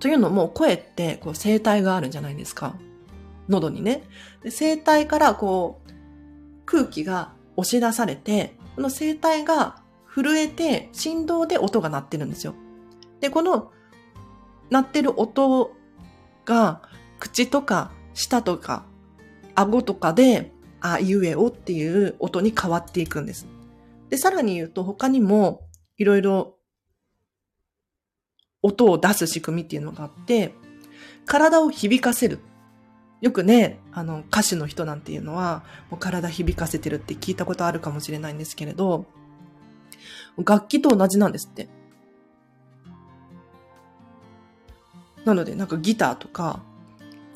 [0.07, 2.77] というのも、声ってこう声帯があるじゃないですか。
[3.49, 4.05] 喉にね。
[4.41, 5.91] で声帯からこう、
[6.65, 12.55] 空気が押し出されて、この声帯が震えて振動で音が鳴ってるんですよ。
[13.19, 13.73] で、この
[14.71, 15.73] 鳴ってる音
[16.45, 16.83] が
[17.19, 18.85] 口とか舌とか
[19.57, 23.49] 顎とかであいうえおっていう音に変わっていくんです。
[24.09, 25.67] で、さらに言うと他にも
[25.97, 26.56] いろいろ
[28.67, 30.53] 音を出す仕組みっていうのがあって、
[31.25, 32.41] 体を響かせる。
[33.21, 39.07] よくね、あの、歌手の人なんていうのは、もう体響かせてるって聞いたことあるかもしれないんですけれど、
[40.45, 41.69] 楽器と同じなんですって。
[45.25, 46.61] なので、なんかギターとか、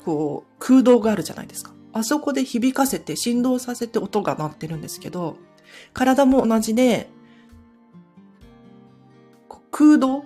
[0.03, 1.71] こう、空洞があるじゃないですか。
[1.93, 5.37] あそこで響かせて、振動させて音が鳴ってるんですけど、
[5.93, 7.09] 体も同じで、
[9.71, 10.25] 空洞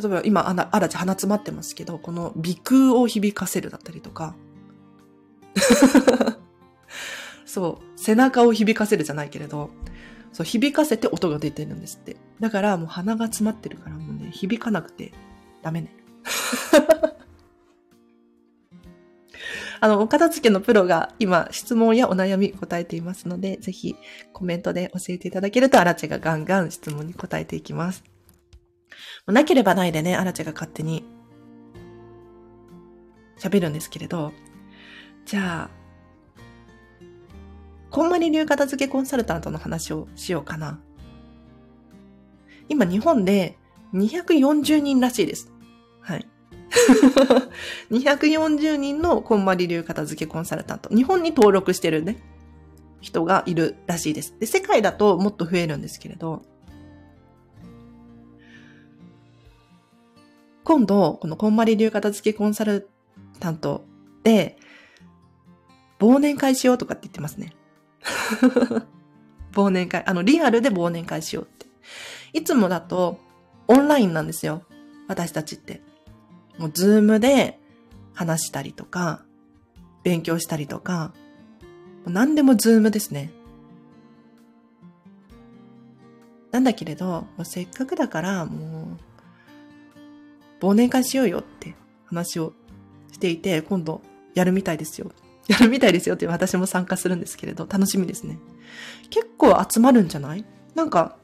[0.00, 4.36] 例えば今、あら、あらち鼻詰まってますけど、この鼻腔を響かせるだったりとか、
[7.44, 9.70] そう、背中を響かせるじゃないけれど、
[10.32, 12.16] そう、響かせて音が出てるんですって。
[12.38, 15.12] だからもう鼻が詰まってるからもうね、響かなくて
[15.62, 15.92] ダメね。
[19.80, 23.96] あの、お片付けのプロが今質問やお悩み答えていますので、ぜひ
[24.32, 28.04] コメントで教えていただけると、あらちがガンガン質問に答えていきます。
[29.26, 31.04] なければないでね、アラチェが勝手に
[33.38, 34.32] 喋るんですけれど、
[35.24, 35.78] じゃあ、
[37.90, 40.80] こんまり流片付けコンサルタントの話をしようかな。
[42.68, 43.56] 今日本で
[43.94, 45.50] 240人らしいです。
[46.00, 46.28] はい。
[47.90, 50.94] 240人のこんまり流片付けコンサルタント。
[50.94, 52.18] 日本に登録してるね、
[53.00, 54.34] 人がいるらしいです。
[54.38, 56.42] で、世界だともっと増えるんですけれど、
[60.68, 62.90] 今度、このこんまり流片付けコンサル
[63.40, 63.86] タント
[64.22, 64.58] で、
[65.98, 67.54] 忘年会しようとかって言ってますね。
[69.52, 70.04] 忘年会。
[70.04, 71.64] あの、リアルで忘年会しようって。
[72.34, 73.18] いつもだと、
[73.66, 74.62] オンラインなんですよ。
[75.06, 75.80] 私たちって。
[76.58, 77.58] もう Zoomで
[78.12, 79.24] 話したりとか、
[80.02, 81.14] 勉強したりとか、
[82.04, 83.30] 何でも Zoomですね。
[86.50, 88.87] なんだけれど、もうせっかくだからもう、
[90.60, 91.74] 忘年会しようよって
[92.06, 92.52] 話を
[93.12, 94.00] していて、今度
[94.34, 95.12] やるみたいですよ。
[95.48, 98.38] やるみたいですよって私も参加するんですけれど、楽しみですね。
[99.10, 100.44] 結構集まるんじゃない？
[100.74, 101.16] なんか、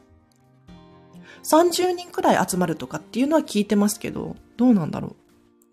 [1.42, 5.16] 30人くらい集まるとかっていうのは聞いてますけど、どうなんだろう？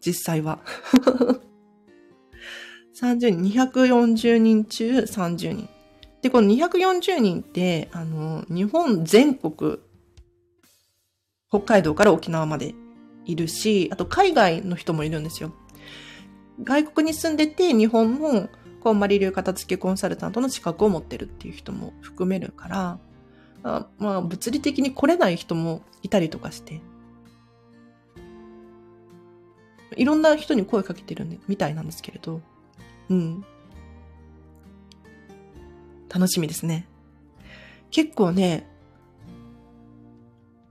[0.01, 0.59] 実際は。
[2.93, 5.69] 30人、240人中30人。
[6.21, 9.79] で、この240人って、あの、日本全国、
[11.49, 12.75] 北海道から沖縄まで
[13.31, 15.53] いるし、あと海外の人もいるんですよ。
[16.63, 18.49] 外国に住んでて、日本の
[18.81, 22.99] こんまり流片付けコンサルタントの資格を持ってるっていう人も含めるから、
[23.63, 26.81] あまあ、物理的に来れない人もいたりとかして、
[29.95, 32.41] いろんな人に声かけてるみたいなんですけれど、
[33.09, 33.45] うん。
[36.13, 36.87] 楽しみですね。
[37.89, 38.67] 結構ね、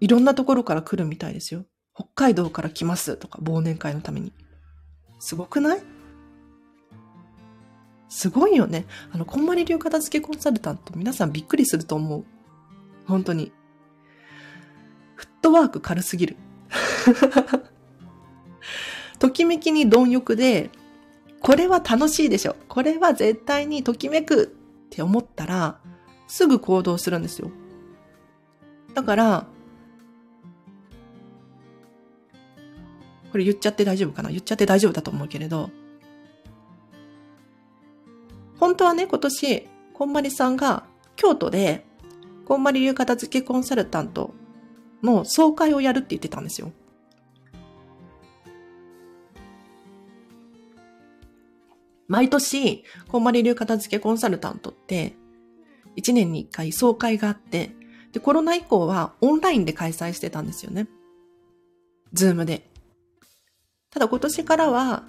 [0.00, 1.64] いろんなところから来るみたいですよ。
[2.00, 4.32] 北海道から来ますとか、忘年会のために。
[5.18, 5.82] すごくない？
[8.08, 8.86] すごいよね。
[9.12, 12.24] あの、こんまり流片付けコンサルタント、皆さんびっくりすると思う。
[13.06, 13.52] 本当に。
[15.14, 16.36] フットワーク軽すぎる。
[19.18, 20.70] ときめきに貪欲で、
[21.40, 22.56] これは楽しいでしょ。
[22.68, 24.46] これは絶対にときめくっ
[24.88, 25.78] て思ったら、
[26.26, 27.50] すぐ行動するんですよ。
[28.94, 29.46] だから、
[33.30, 34.30] これ言っちゃって大丈夫かな？
[34.30, 35.70] 言っちゃって大丈夫だと思うけれど、
[38.58, 40.84] 本当はね、今年、こんまりさんが
[41.16, 41.86] 京都で、
[42.44, 44.34] こんまり流片付けコンサルタント
[45.02, 46.72] の総会をやるって言ってたんですよ。
[52.08, 55.14] 毎年、こんまり流片付けコンサルタントって、
[55.96, 57.70] 1年に1回総会があって、
[58.12, 60.88] で、コロナ以降はオンラインで開催してたんですよね。
[62.12, 62.69] ズームで。
[63.90, 65.02] ただ今年からは、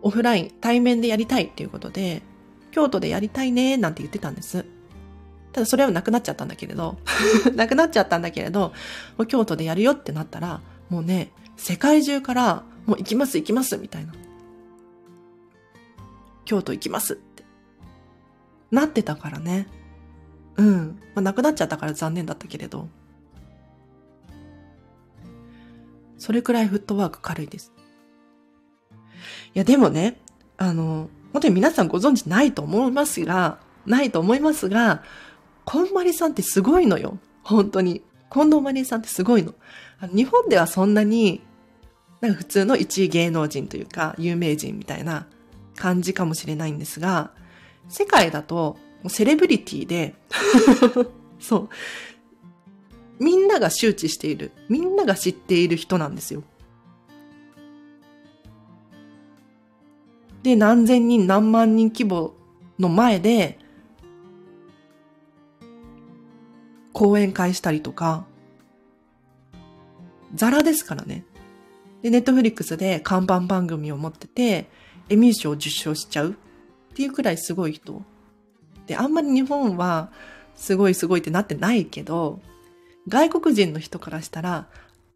[0.00, 2.22] オフライン、対面でやりたいっていうことで、
[2.70, 4.64] 京都でやりたいね、なんて言ってたんです。
[5.52, 6.98] ただそれはなくなっちゃったんだけれど、
[7.54, 8.72] なくなっちゃったんだけれど、
[9.16, 14.12] もう京都でやるよってなったら、もうね、世界中から、もう行きます行きますみたいな。
[16.46, 17.44] 京都行きますって。
[18.70, 19.66] なってたからね。
[20.56, 20.98] うん。
[21.14, 22.88] まあ、亡くなっちゃったから残念だったけれど。
[26.18, 27.72] それくらいフットワーク軽いです。
[29.54, 30.20] いや、でもね、
[30.56, 35.02] あの、本当に皆さんご存知ないと思いますが、ないと思いますが、
[35.64, 37.18] こんまりさんってすごいのよ。
[37.42, 38.02] 本当に。
[38.30, 39.54] 近藤まりさんってすごいの。
[40.00, 41.42] あの日本ではそんなに、
[42.20, 45.26] なんか普通の一位芸能人というか、有名人みたいな
[45.76, 47.32] 感じかもしれないんですが、
[47.88, 48.76] 世界だと、
[49.08, 50.14] セレブリティで
[51.38, 51.68] そう。
[53.20, 54.52] みんなが周知している。
[54.68, 56.42] みんなが知っている人なんですよ。
[60.42, 62.34] で、何千人、何万人規模
[62.78, 63.58] の前で、
[66.92, 68.24] 講演会したりとか、
[70.34, 71.24] ザラですからね。
[72.02, 74.68] で、ネットフリックスで看板番組を持ってて、
[75.08, 76.34] エミー賞を受賞しちゃうっ
[76.94, 78.02] ていうくらいすごい人。
[78.86, 80.10] で、あんまり日本は
[80.54, 82.40] すごいすごいってなってないけど、
[83.08, 84.68] 外国人の人からしたら、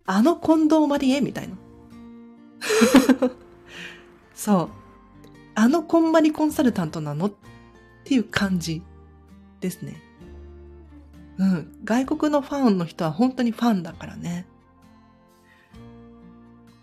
[0.05, 1.55] あの近藤マリエみたいな。
[4.35, 4.69] そう。
[5.55, 7.33] あのこんまりコンサルタントなのっ
[8.05, 8.83] ていう感じ
[9.61, 10.03] ですね。
[11.39, 11.79] うん。
[11.85, 14.47] 外国のファンの人は本当にファンだからね。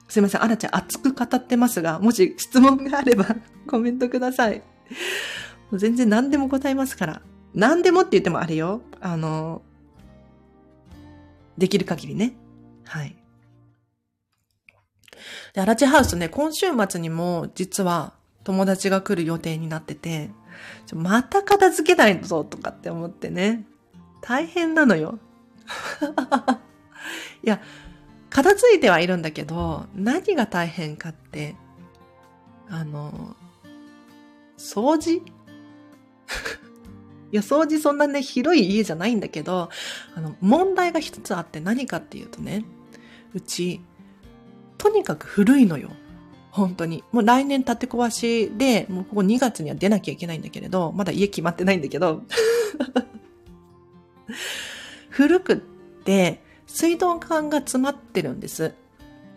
[0.07, 3.25] すいません、あらちゃん熱く語ってますが、もし質問があれば
[3.67, 4.57] コメントください。
[4.59, 4.63] も
[5.73, 7.21] う全然何でも答えますから。
[7.53, 8.81] 何でもって言ってもあれよ。
[9.01, 9.61] あの、
[11.59, 12.33] できる限りね。
[12.85, 13.15] はい。
[15.53, 20.31] で、アラチハウスね、今週末にも実は友達が来る予定になってて、
[20.93, 23.65] また片付けないぞとかって思ってね。
[24.21, 25.19] 大変なのよ。
[27.43, 27.61] いや、
[28.29, 31.55] 片付いてはいるんだけど、何が大変かって、
[32.69, 33.35] あの、
[34.57, 35.21] 掃除？
[37.31, 39.69] いや、掃除そんなね、広い家じゃないんだけど、
[40.15, 42.63] あの、問題が一つあって何かっていうとね、
[43.33, 43.81] うち、
[44.77, 45.91] とにかく古いのよ。
[46.51, 47.03] 本当に。
[47.11, 52.23] もう来年建て壊しで、もうここ2月には出なきゃいけないんだけれど、まだ家決まってないんだけど、
[55.09, 58.73] 古くって、水道管が詰まってるんです。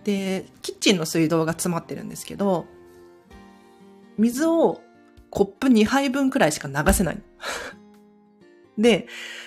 [0.04, 2.66] で、キッチンの水道が詰まってるんですけど、
[4.18, 4.80] 水を
[5.30, 7.22] コップ2杯分くらいしか流せない。
[8.78, 9.06] で、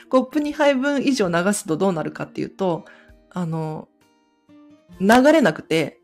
[0.09, 2.85] コップ2杯分以上流すとどうなるかっていうと、
[3.31, 3.87] あの、
[4.99, 5.99] 流れなくて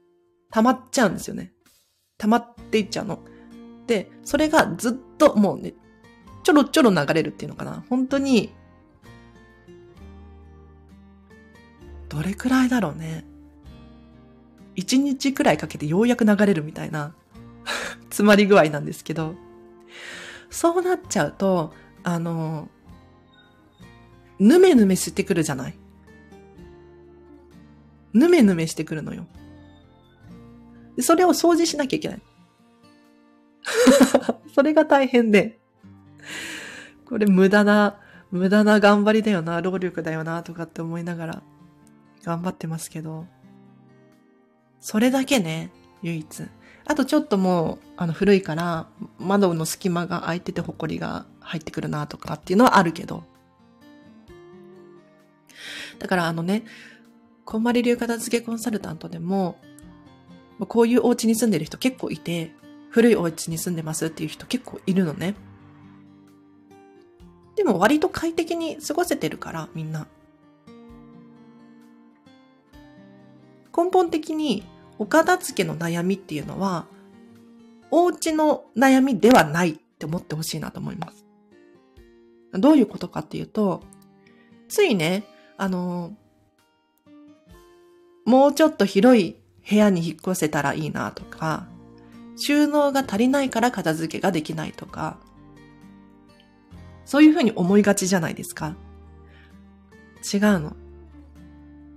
[0.51, 1.53] 溜まっちゃうんですよね。
[2.17, 3.19] 溜まっていっちゃうの。
[3.87, 5.73] で、それがずっともうね、
[6.43, 7.83] ちょろちょろ流れるっていうのかな。
[7.89, 8.53] 本当に、
[12.09, 13.25] どれくらいだろうね。
[14.75, 17.13] 一日くらいかけてようやく流れるみたいな
[18.09, 19.35] 詰まり具合なんですけど、
[20.49, 22.69] そうなっちゃうと、あの、
[24.41, 25.77] ぬめぬめしてくるじゃない？
[28.13, 29.27] ぬめぬめしてくるのよ。
[30.99, 32.21] それを掃除しなきゃいけない。
[34.55, 35.59] それが大変で。
[37.05, 37.99] これ無駄な、
[38.31, 41.43] 無駄な頑張りだよな、労力だよな、とかって思いながら
[42.23, 43.27] 頑張ってますけど。
[44.79, 45.71] それだけね、
[46.01, 46.43] 唯一。
[46.85, 48.87] あとちょっともう、あの、古いから、
[49.19, 53.29] 窓の隙間が開いてて埃が入ってくるなとかっていうのはあるけど。
[56.01, 56.63] だからあのね、
[57.45, 59.57] こんまり流片付けコンサルタントでも、
[60.67, 62.55] こういうお家に住んでる人結構いて、
[62.89, 65.35] 古いお家に住んでますっていう人結構いるのね。
[67.55, 70.07] でも割と快適に過ごせてるから、みんな。
[73.77, 74.63] 根本的に
[74.97, 76.87] お片付けの悩みっていうのは、
[77.91, 81.27] お家の悩みではないって思ってほしいなと思います。
[82.53, 83.83] どういうことかっていうと、
[84.67, 85.25] ついね、
[85.61, 86.17] あの、
[88.25, 89.35] もうちょっと広い
[89.69, 91.67] 部屋に引っ越せたらいいなとか、
[92.35, 95.17] 収納が足りないから片付けができないとか、
[97.05, 98.75] そういうふうに思いがちじゃないですか。
[100.33, 100.75] 違うの。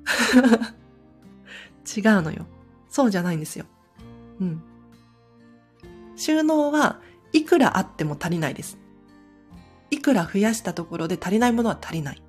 [1.96, 2.44] 違うのよ。
[2.90, 3.64] そうじゃないんですよ。
[4.40, 4.62] うん。
[6.16, 7.00] 収納は
[7.32, 8.76] いくらあっても足りないです。
[9.90, 12.23] いくら増やしたところで足りないものは足りない。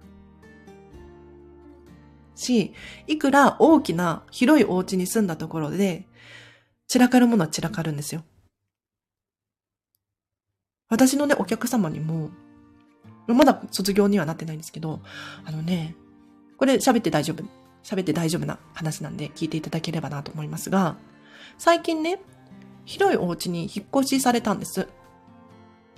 [2.35, 2.73] し、
[3.07, 6.05] いくら大きな広いお家に住んだところで
[6.87, 8.23] 散らかるものは散らかるんですよ。
[10.89, 12.29] 私のね、お客様にも、
[13.27, 15.01] まだ卒業にはなってないんですけど、
[15.43, 15.95] あのね、
[16.57, 17.43] これ喋って大丈夫
[17.83, 20.97] 喋って大丈夫な話なんで聞いていただければなと思いますが、
[21.57, 22.19] 最近ね、
[22.85, 24.87] 広いお家に引っ越しされたんです。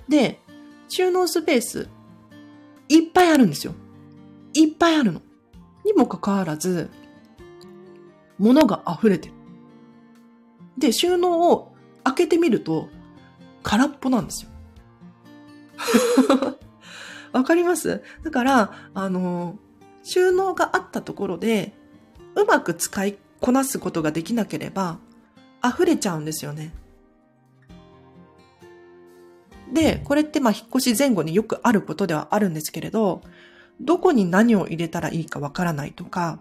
[0.08, 0.38] で、
[0.88, 1.88] 収納スペース、
[2.88, 3.74] いっぱいあるんですよ。
[4.54, 5.22] いっぱいあるの。
[5.98, 6.88] もかかわらず、
[8.38, 9.34] 物が溢れてる。
[10.78, 11.74] で、収納を
[12.04, 12.88] 開けてみると、
[13.62, 14.50] 空っぽなんですよ。
[17.32, 18.02] わかります？
[18.22, 19.58] だから、あの、
[20.02, 21.74] 収納があったところで、
[22.34, 24.98] うまく使いこなすことができなければ、
[25.64, 26.72] 溢れちゃうんですよね。
[29.72, 33.22] で、これってまあ引っ越し前後によくあることではあるんですけれど、
[33.80, 36.40] どこに何を入れたらいいかわからないとか、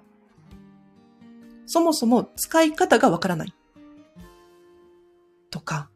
[1.66, 3.54] そもそも使い方がわからない。
[5.52, 5.90] とか。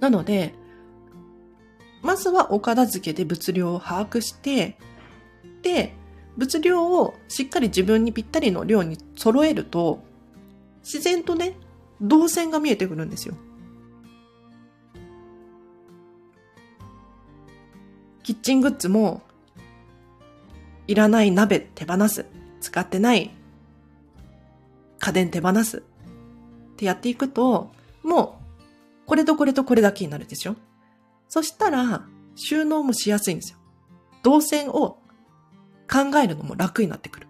[0.00, 0.54] なので、
[2.02, 4.76] まずはお片付けで物量を把握して、
[5.62, 5.94] で、
[6.36, 10.02] 物量をしっかり自分にぴったりの量に揃えると、
[10.82, 11.54] 自然とね、
[12.00, 13.34] 動線が見えてくるんですよ。
[18.22, 19.22] キッチングッズも、
[20.86, 22.26] いらない鍋手放す。
[22.60, 23.30] 使ってない
[24.98, 25.78] 家電手放す。
[25.78, 25.80] っ
[26.76, 28.40] てやっていくと、も
[29.04, 30.56] う、これとこれとこれだけになるでしょ？
[31.28, 33.58] そしたら、収納もしやすいんですよ。
[34.22, 34.98] 動線を
[35.90, 37.26] 考えるのも楽になってくる。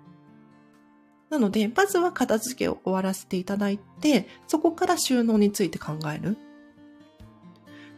[1.30, 6.36] なので、まずは片付けを終わらせていただいて、そこから収納について考える。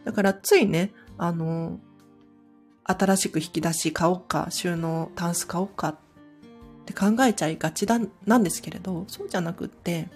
[0.05, 1.79] だから、ついね、あの、
[2.87, 5.95] 新しく引き出し買おうか、収納、タンス買おうかっ
[6.85, 10.07] て考えちゃいがちだ、なんですけれど、そうじゃなくって、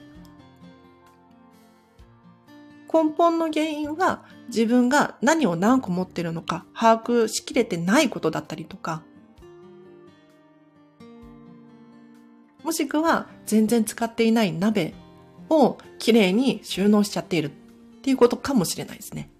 [2.91, 9.01] 根本の原因は自分が何を何個持ってるのか把握しきれてないことだったりとか、
[12.63, 14.93] もしくは全然使っていない鍋
[15.49, 17.51] をきれいに収納しちゃっているっ
[18.01, 19.31] ていうことかもしれないですね。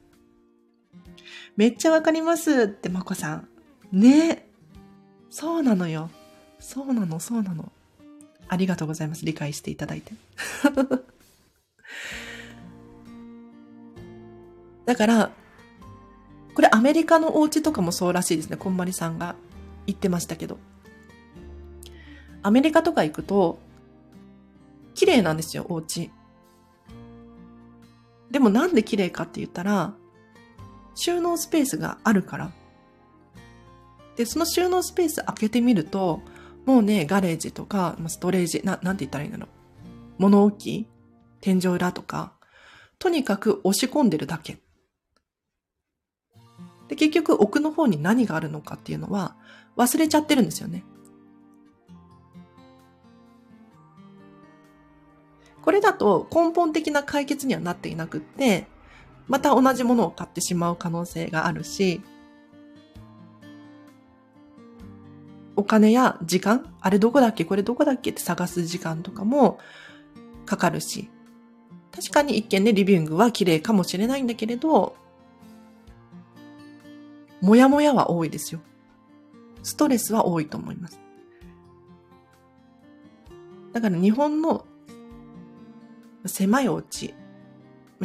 [1.60, 3.50] めっちゃわかりますってまこさん。
[3.92, 4.48] ね
[5.30, 6.10] そうなのよ。
[6.58, 7.70] そうなの、そうなの。
[8.48, 9.26] ありがとうございます。
[9.26, 10.14] 理解していただいて。
[14.86, 15.32] だから、
[16.56, 18.56] これアメリカのお家とかもそうらしいですね。
[18.56, 19.36] こんまりさんが
[19.86, 20.60] 言ってましたけど。
[22.42, 23.60] アメリカとか行くと、
[24.94, 26.10] 綺麗なんですよ、お家。
[28.32, 29.94] でもなんで綺麗かって言ったら、
[31.00, 32.52] 収納スペースがあるから。
[34.18, 36.22] で、その収納スペース開けてみると、
[36.66, 39.50] もうね、ガレージとか、ストレージ、な、なんて言ったらいいんだろう。
[40.18, 40.88] 物置
[41.40, 42.34] 天井裏とか、
[43.00, 44.60] とにかく押し込んでるだけ。
[46.90, 49.38] で、結局奥の方に何があるのかっていうのは
[49.78, 50.84] 忘れちゃってるんですよね。
[55.62, 58.68] これだと根本的な解決にはなっていなくって、
[59.30, 62.02] また同じものを買ってしまう可能性があるし、
[65.56, 69.60] お金や時間、あれどこだっけこれどこだっけって探す時間とかも
[70.46, 71.10] かかるし、
[71.92, 74.96] 確かに一見ね、リビングは綺麗かもしれないんだけれど、
[77.42, 78.62] もやもやは多いですよ。
[79.62, 81.00] ストレスは多いと思います。
[83.74, 84.66] だから日本の
[86.26, 87.14] 狭いお家、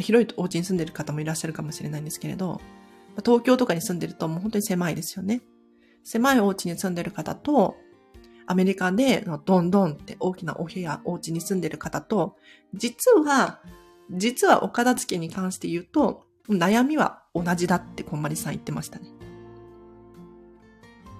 [0.01, 2.61] 広いお家に住んでる方もいらっしゃるかもしれないんですけれど、
[3.23, 5.41] 東京とかに住んでるともう本当に狭いですよね。
[6.03, 7.75] 狭いお家に住んでる方と、
[8.47, 12.35] アメリカでドンドンって大きなお部屋、お家に住んでる方と、
[12.73, 13.61] 実は、
[14.11, 19.07] 実はお片付けに関して言うと、悩みは同じだってこんまりさん言ってましたね。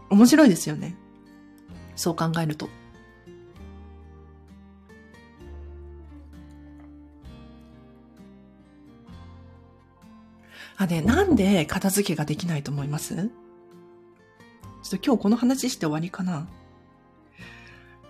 [0.09, 0.95] 面白いですよね。
[1.95, 2.69] そう考えると。
[10.77, 13.15] あ、ね、なんで片付けができないと思います？
[13.15, 13.29] ちょっ
[14.89, 16.47] と今日この話して終わりかな？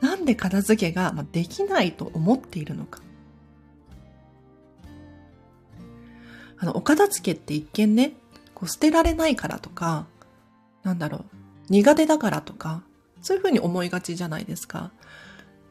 [0.02, 3.02] なんで片付けができないと思っているのか？
[6.58, 8.14] あの、お片付けって一見ね、
[8.54, 10.06] こう捨てられないからとか、
[10.84, 11.24] なんだろう、
[11.70, 12.82] 苦手だからとか、
[13.22, 14.92] そういうふうに思いがちじゃないですか。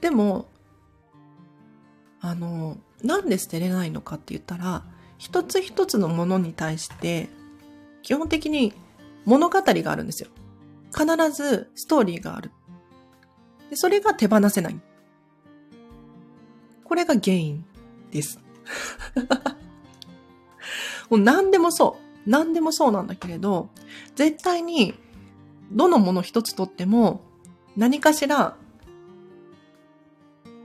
[0.01, 0.47] でも、
[2.21, 4.85] あの、なんで捨てれないのかって言ったら、
[5.19, 7.29] 一つ一つのものに対して、
[8.03, 8.73] 基本的に
[9.25, 10.29] 物語があるんですよ。
[10.93, 12.51] 必ずストーリーがある。
[13.71, 14.81] でそれが手放せない。
[16.85, 17.65] これが原因
[18.11, 18.39] です。
[21.11, 22.31] もう何でもそう。
[22.31, 23.69] 何でもそうなんだけれど、
[24.15, 24.95] 絶対に
[25.71, 27.21] どのもの一つとっても
[27.77, 28.57] 何かしら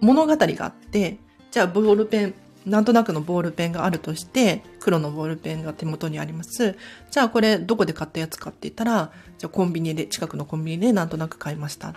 [0.01, 1.19] 物語があって、
[1.51, 2.35] じゃあボールペン、
[2.65, 6.75] なんとなくのボールペンがあるとして、黒のボールペンが手元にあります。
[7.09, 11.95] じゃあこれどこで買ったやつかって言ったら、じゃあコンビニで、近くのコンビニでなんとなく買いました。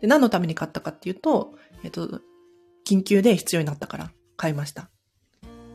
[0.00, 1.54] で、何のために買ったかっていうと、
[1.84, 2.20] えっと、
[2.86, 4.90] 緊急で必要になったから買いました。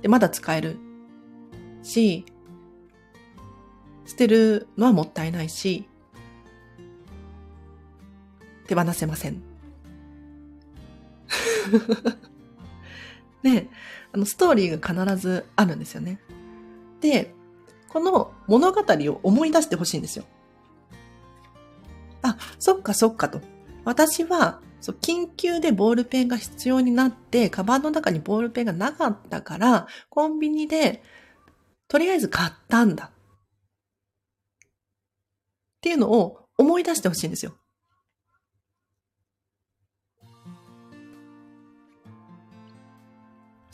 [0.02, 0.78] で、まだ使える
[1.82, 2.26] し、
[4.06, 5.88] 捨てるのはもったいないし、
[8.68, 9.55] 手放せません。
[13.44, 13.70] で、
[14.12, 16.20] あの、ストーリーが必ずあるんですよね。
[17.02, 17.34] で、
[17.90, 20.26] この物語を思い出してほしいんですよ。
[22.22, 23.42] あ、そっかそっかと。
[23.84, 31.04] 私は、そう、緊急でボールペンが必要になって、カバンの中にボールペンがなかったから、コンビニで、
[31.88, 33.06] とりあえず買ったんだ。
[33.06, 33.10] っ
[35.82, 37.56] ていうのを思い出してほしいんですよ。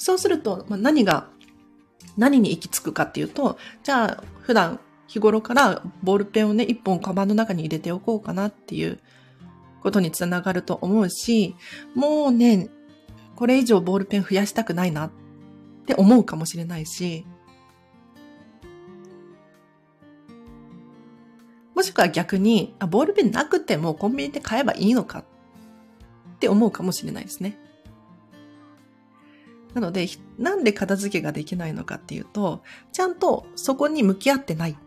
[0.04, 1.28] そうすると、まあ、何が、
[2.18, 8.98] 何に行き着くかっていうと、じゃあ、普段、日頃からボールペンをね、一本カバンの中に入れておこうかなっていう
[9.84, 11.56] ことにつながると思うし、
[11.94, 12.70] もうね、
[13.36, 15.12] これ以上ボールペン増やしたくないなっ
[15.86, 17.24] て思うかもしれないし、
[21.76, 25.26] もしくは逆に、あ、ボールペンなくてもコンビニで買えばいいのかっ
[26.40, 27.60] て思うかもしれないですね。
[29.74, 30.08] なので、
[30.38, 34.78] なんで片付けができないのかっていうと、ちゃんとそこに向き合ってない。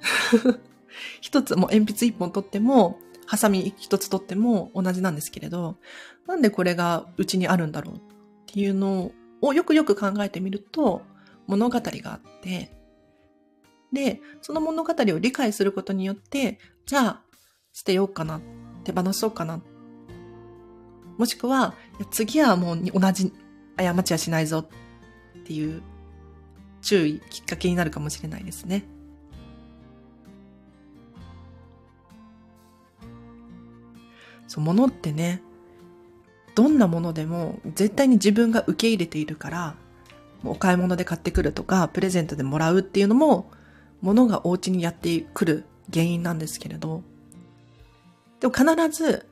[1.20, 5.78] 一つ、もう鉛筆一本取っても、ハサミ一つ取っても同じなんですけれど、
[6.26, 8.00] なんでこれがうちにあるんだろうっ
[8.46, 11.02] ていうのをよくよく考えてみると、
[11.46, 12.72] 物語があって、
[13.92, 17.22] で、その物語を理解することによって、じゃあ、
[17.72, 18.40] 捨てようかな、
[18.84, 19.62] 手放そうかな。
[21.18, 21.74] もしくは、
[22.10, 23.32] 次はもう同じ
[23.76, 24.66] 過ちはしないぞ
[25.38, 25.82] っていう
[26.80, 28.84] 注意、きっかけになるかもしれないですね。
[34.48, 35.42] そう、物ってね、
[36.54, 39.74] どんなものでも絶対に自分が受け入れているから、
[40.44, 43.50] お買い物で買ってくるとか、プレゼントでもらうっていうのも
[44.00, 47.02] ものがお家にやってくる原因なんですけれど、
[48.40, 49.26] でも必ず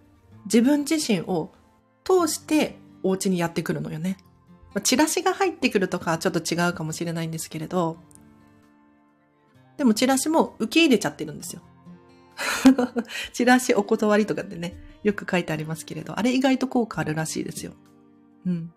[0.45, 1.53] 自分自身を
[2.05, 4.19] 通してお家にやってくるのよね。
[4.85, 7.97] チラシが入ってくるとかちょっと違うかもしれないんですけれど、
[9.77, 11.63] でもチラシも受け入れちゃってるんですよ。
[13.33, 17.73] チラシお断りとかってね、よく書いてありますけれど、あれ意外と効果あるらしいですよ。
[18.47, 18.73] うん。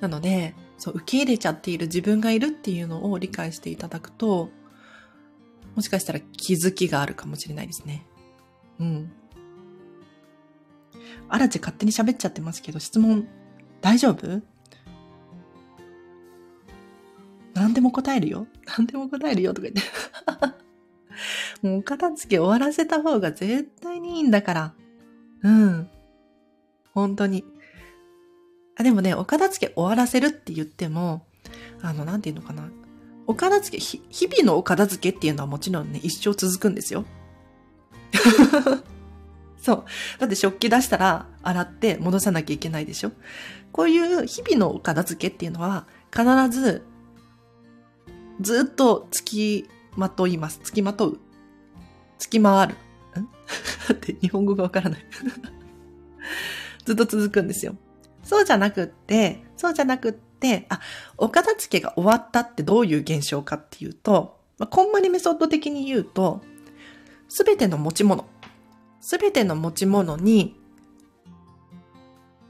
[0.00, 4.50] なので、そう、受け入れちゃっている自分がいるっていうのを理解していただくと、
[5.74, 8.06] もしかしたら気づきがあるかもしれないですね。
[8.78, 9.12] うん。
[11.28, 13.26] あらち勝手に喋っちゃってますけど、質問
[13.80, 14.42] 大丈夫？
[17.54, 18.46] 何でも答えるよ。
[18.66, 19.82] 何でも答えるよとか言って。
[21.66, 24.74] もうお片付け終わらせた方が絶対にいいんだから。
[25.42, 25.88] うん。
[26.92, 27.44] 本当に。
[28.76, 31.26] あ、でもね、お片付け終わらせるって言っても、
[31.82, 32.70] あの、なんていうのかな。
[33.32, 37.06] お片付け、日々のお片付けっていうのはもちろんね、一生続くんですよ。
[39.56, 39.84] そう。
[40.18, 43.12] だって食器出したら洗って戻さなきゃいけないでしょ
[43.72, 46.84] こういう日々のお片付けっていうのは必ず
[48.40, 49.24] ずっと付
[49.64, 50.60] きまといます。
[50.62, 51.20] 付きまとう。
[52.18, 52.74] 付き回る。
[52.74, 52.76] ん？
[53.16, 53.22] だ
[53.94, 55.06] って日本語がわからない
[56.84, 57.76] ずっと続くんですよ。
[58.24, 60.31] そうじゃなくって、そうじゃなくって、
[60.68, 60.80] あ、
[61.16, 66.42] お片付けが終わったってどういう現象かっていうと、まあ、こんまりメソッド的に言うと、
[67.28, 68.26] すべての持ち物、
[69.00, 70.56] すべての持ち物に、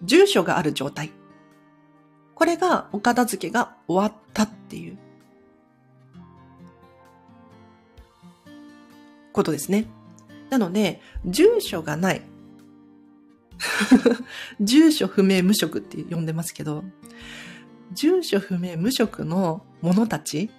[0.03, 1.11] 住所がある状態。
[2.35, 4.99] これがお片付けが終わったっていう
[9.33, 9.87] ことですね。
[10.51, 12.23] なので、住所がない。
[14.61, 16.85] 住所不明無職って呼んでますけど、
[17.93, 20.51] 住所不明無職の者たち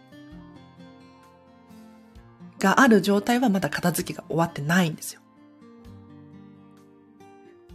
[2.59, 5.21] がある状態はまだ片付けが終わってないんですよ。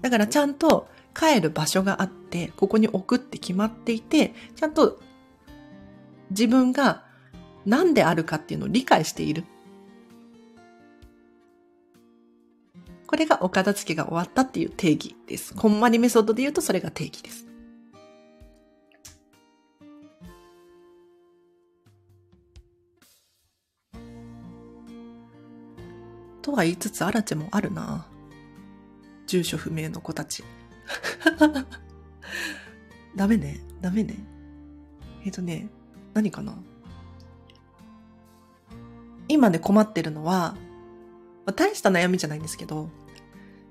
[0.01, 5.01] だからちゃんと帰る場所があって、ここに置くって決まっていて、ちゃんと
[6.31, 7.05] 自分が
[7.67, 9.45] 何であるかっていうのを理解している。
[13.07, 15.55] これがお片付けが終わったっていう定義です。
[15.55, 17.48] こんまりメソッドで言うとそれが定義です。
[26.49, 28.07] とは言いつつ、アラチェもあるな。
[29.27, 30.43] 住所不明の子たち。
[33.15, 33.61] ダメね。
[33.83, 34.17] ダメね。
[35.27, 35.69] えっ、とね、
[36.15, 36.55] 何かな？
[39.29, 40.57] 今で困ってるのは、
[41.45, 42.89] まあ、大した悩みじゃないんですけど、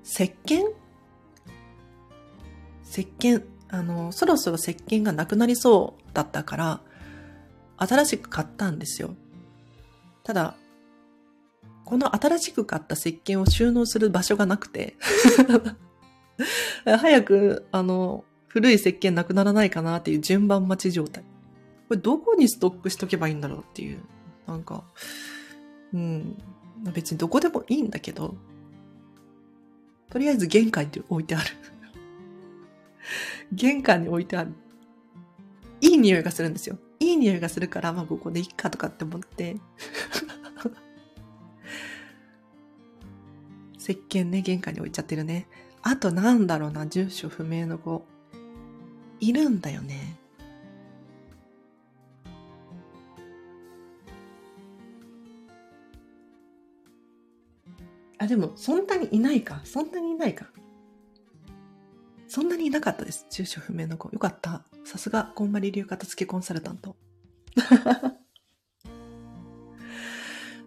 [0.04, 0.62] 石鹸？
[2.84, 6.80] 石鹸、あの、そろそろ石鹸がなくなりそうだったから、
[7.76, 9.16] 新しく買ったんですよ。
[10.22, 10.54] ただ、
[11.88, 14.94] この新しく買った石鹸を収納する場所がなくて
[16.84, 21.24] 早く、あの、古い石鹸なくならないかなっていう順番待ち状態。
[21.88, 24.00] これどこにストックしとけばいいんだろうっていう。
[24.46, 24.84] なんか、
[25.94, 26.36] うん。
[26.92, 28.36] 別にどこでもいいんだけど、
[30.10, 31.46] とりあえず玄関に置いてある
[33.50, 34.52] 玄関に置いてある。
[35.80, 36.78] いい匂いがするんですよ。
[37.00, 39.56] いい匂いがするから、まあここでいっかとかって思って
[43.88, 45.46] 石鹸ね、玄関に置いちゃってるね。
[45.80, 48.04] あとなんだろうな、住所不明の子。
[49.18, 50.18] いるんだよね。
[58.18, 59.62] あ、でも、そんなにいないか。
[59.64, 60.46] そんなにいないか。
[62.26, 63.26] そんなにいなかったです。
[63.30, 64.10] 住所不明の子。
[64.10, 64.64] よかった。
[64.84, 66.94] さすが、こんまり流片付けコンサルタント。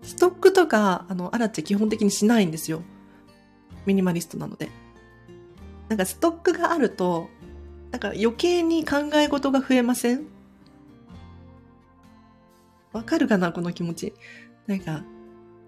[0.02, 2.82] ストックとか、あの、アラチェ基本的にしないんですよ。
[3.86, 4.70] ミニマリストなので。
[5.90, 7.30] なんかストックがあると、
[7.92, 10.26] なんか余計に考え事が増えません？
[12.94, 14.14] わかるかなこの気持ち。
[14.68, 15.04] なんか、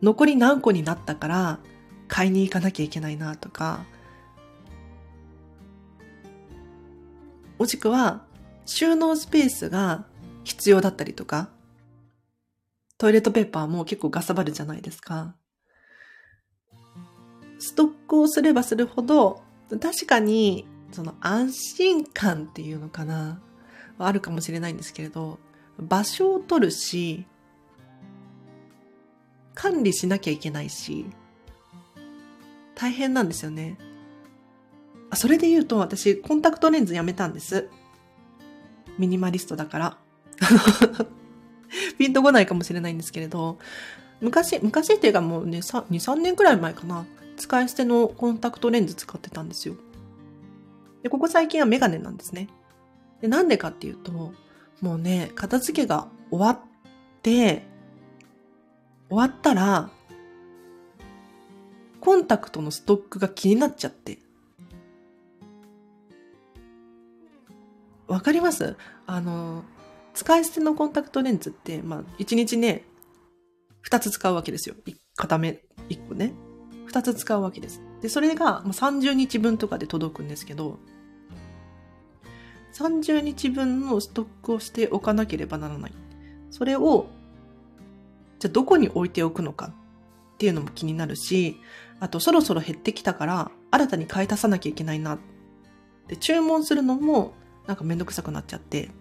[0.02, 1.60] 残り何個になったから、
[2.08, 3.86] 買いに行かなきゃいけないなとか、
[7.58, 8.26] もしくは
[8.66, 10.06] 収納スペースが
[10.44, 11.50] 必要だったりとか、
[12.98, 15.36] トイレットペーパーも結構ガサバるじゃないですか。
[17.64, 19.42] ストックをすればするほど、
[19.82, 23.40] 確かにその安心感っていうのかな、
[23.98, 25.40] あるかもしれないんですけれど、
[25.80, 27.26] 場所を取るし、
[29.56, 31.06] 管理しなきゃいけないし、
[32.76, 33.78] 大変なんですよね。
[35.14, 37.70] それで言うと私コンタクトレンズやめたんです。
[38.98, 39.98] ミニマリストだから。
[41.98, 43.58] ピンとこないかもしれないんですけれど、
[44.20, 47.06] 昔、昔っていうかもうね、2、3年くらい前かな。
[47.36, 49.76] 使い捨てのコンタクトレンズ使ってたんですよ。
[51.02, 52.48] で、ここ最近はメガネなんですね。
[53.22, 54.34] で、なんでかっていうと、
[54.82, 56.60] もうね、片付けが終わっ
[57.22, 57.66] て、
[59.10, 59.90] 終わったら、
[62.00, 64.20] コンタクトのストックが気になっちゃって。
[68.08, 68.76] わかります？
[69.06, 69.64] あの、
[70.14, 72.84] 使い捨てのコンタクトレンズって、まあ、1日ね、
[73.90, 74.76] 2つ使うわけですよ。
[75.16, 76.34] 片目1個ね。
[76.94, 77.82] 2つ使うわけです。
[78.02, 80.78] で、それが30日分とかで届くんですけど、
[82.74, 85.94] 30日分のストックをしておかなければならない。
[86.52, 87.08] それを、
[88.40, 89.72] じゃあどこに置いておくのか
[90.36, 91.60] っていうのも気になるし、
[92.00, 95.18] あとそろそろ減ってきたから新たに買い足さなきゃいけないな。
[96.08, 97.34] で、注文するのも
[97.66, 98.92] なんかめんどくさくなっちゃって。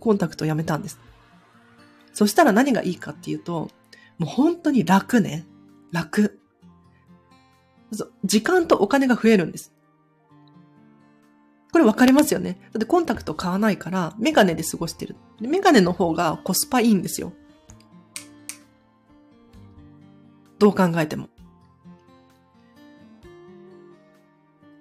[0.00, 1.07] コンタクトやめたんです。
[2.18, 3.70] そしたら何がいいかっていうと、
[4.18, 5.46] もう本当に楽ね。
[5.92, 6.40] 楽。
[8.24, 9.72] 時間とお金が増えるんです。
[11.70, 12.58] これわかりますよね？
[12.72, 15.14] だってコンタクト買わないから、メガネで過ごしてる。
[15.40, 17.32] メガネの方がコスパいいんですよ。
[20.58, 21.28] どう考えても。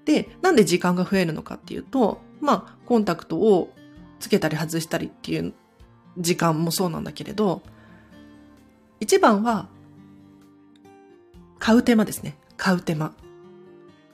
[0.05, 3.71] で、なんで時間が増えるのかっていうと、まあ、コンタクトを
[4.19, 5.53] つけたり外したりっていう
[6.18, 7.61] 時間もそうなんだけれど、
[8.99, 9.68] 一番は、
[11.59, 12.38] 買う手間ですね。
[12.55, 13.13] 買う手間。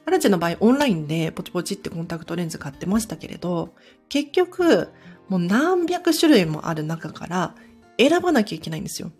[0.05, 3.73] アラチェの場合、オンラインでポチポチってコンタクトレンズ買ってましたけれど、
[4.09, 4.89] 結局、
[5.29, 7.55] もう何百種類もある中から
[7.97, 9.11] 選ばなきゃいけないんですよ。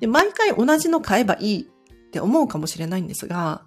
[0.00, 1.64] で、毎回同じの買えばいいっ
[2.10, 3.62] て思うかもしれないんですが、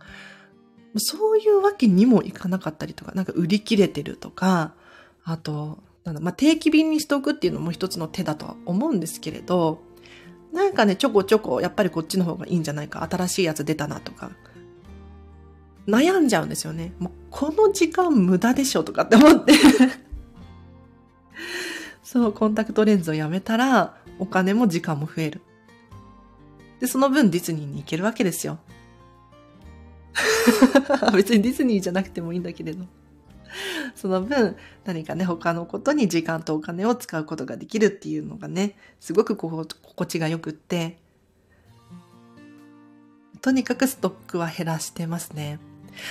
[0.98, 4.74] そういうわけにもいかなかったりとか、なんか売り切れてるとか、
[5.24, 9.80] あと、なんだ、まあ、定期便にしておくっていうのも一つの手だとは思うんですけれど、
[10.52, 14.32] なんかね、ちょこちょこ、やっぱりこっちの方がいいんじゃないか、新しいやつ出たなとか、
[15.88, 16.94] 悩んじゃうんですよね。
[16.98, 19.54] もう、この時間無駄でしょとかって思って
[22.04, 25.42] そう、コンタクトレンズをやめたら、お金も時間も増える。
[26.80, 28.58] で、その分ディズニーに行けるわけですよ。
[31.14, 32.84] 別にディズニーじゃなくてもいいんだけれど。
[33.96, 40.98] その分、何かね、他のことに時間とお金を使うことができるっていうのがね、すごくこう心地がよくって、
[43.42, 45.60] とにかくストックは減らしてますね。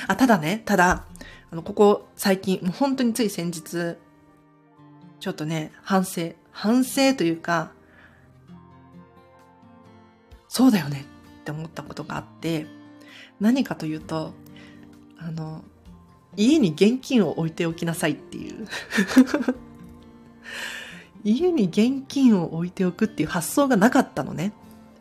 [0.06, 1.06] あ、ただね、ただ、
[1.50, 3.96] あの、ここ最近、もう本当につい先日、
[5.20, 7.72] ちょっとね、反省、反省というか、
[10.48, 11.04] そうだよね
[11.40, 12.66] って思ったことがあって、
[13.40, 14.32] 何かというと、
[15.18, 15.64] あの、
[16.36, 18.66] 家に現金を置いておきなさいっていう
[21.24, 24.52] 家に現金を置いておくっていう発想がなかったのね。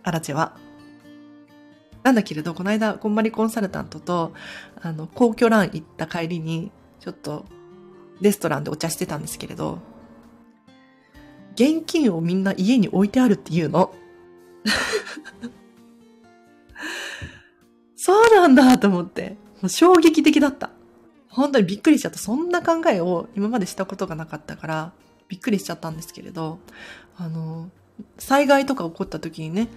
[0.04, 0.58] アラチェは。
[2.04, 4.34] なんだけれど、この間、こんまりコンサルタントと、
[4.82, 7.46] あの、皇居ラン行った帰りに、ちょっと、
[8.22, 9.80] レストランでお茶してたんですけれど、
[11.54, 13.94] 現金をみんな家に置いてあるっていうの。
[17.96, 19.38] そうなんだと思って。
[19.62, 20.72] もう衝撃的だった。
[21.38, 22.18] 本当にびっくりしちゃった。
[22.18, 24.92] そんな考えを今までしたことがなかったから、
[25.28, 26.58] びっくりしちゃったんですけれど、
[27.16, 27.70] あの、
[28.18, 29.68] 災害とか起こった時にね、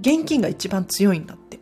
[0.00, 1.56] 現金が一番強いんだって。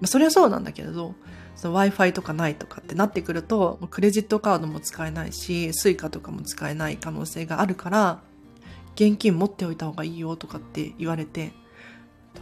[0.00, 1.16] まあ、それはそうなんだけれど、
[1.56, 8.20] Wi-Fi とかないとかってなってくると、クレジットカードも使えないし、Suica とかも使えない可能性があるから、
[8.94, 11.52] 現金持っておいた方がいいよとかって言われて、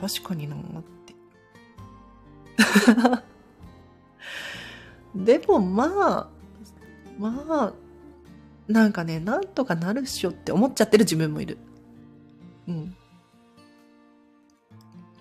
[0.00, 1.14] 確かになって。
[5.14, 6.28] でもまあ、
[7.18, 7.72] まあ、
[8.68, 11.58] なんかね、なんとかなるっしょって思っちゃってる自分もいる。
[12.68, 12.96] うん。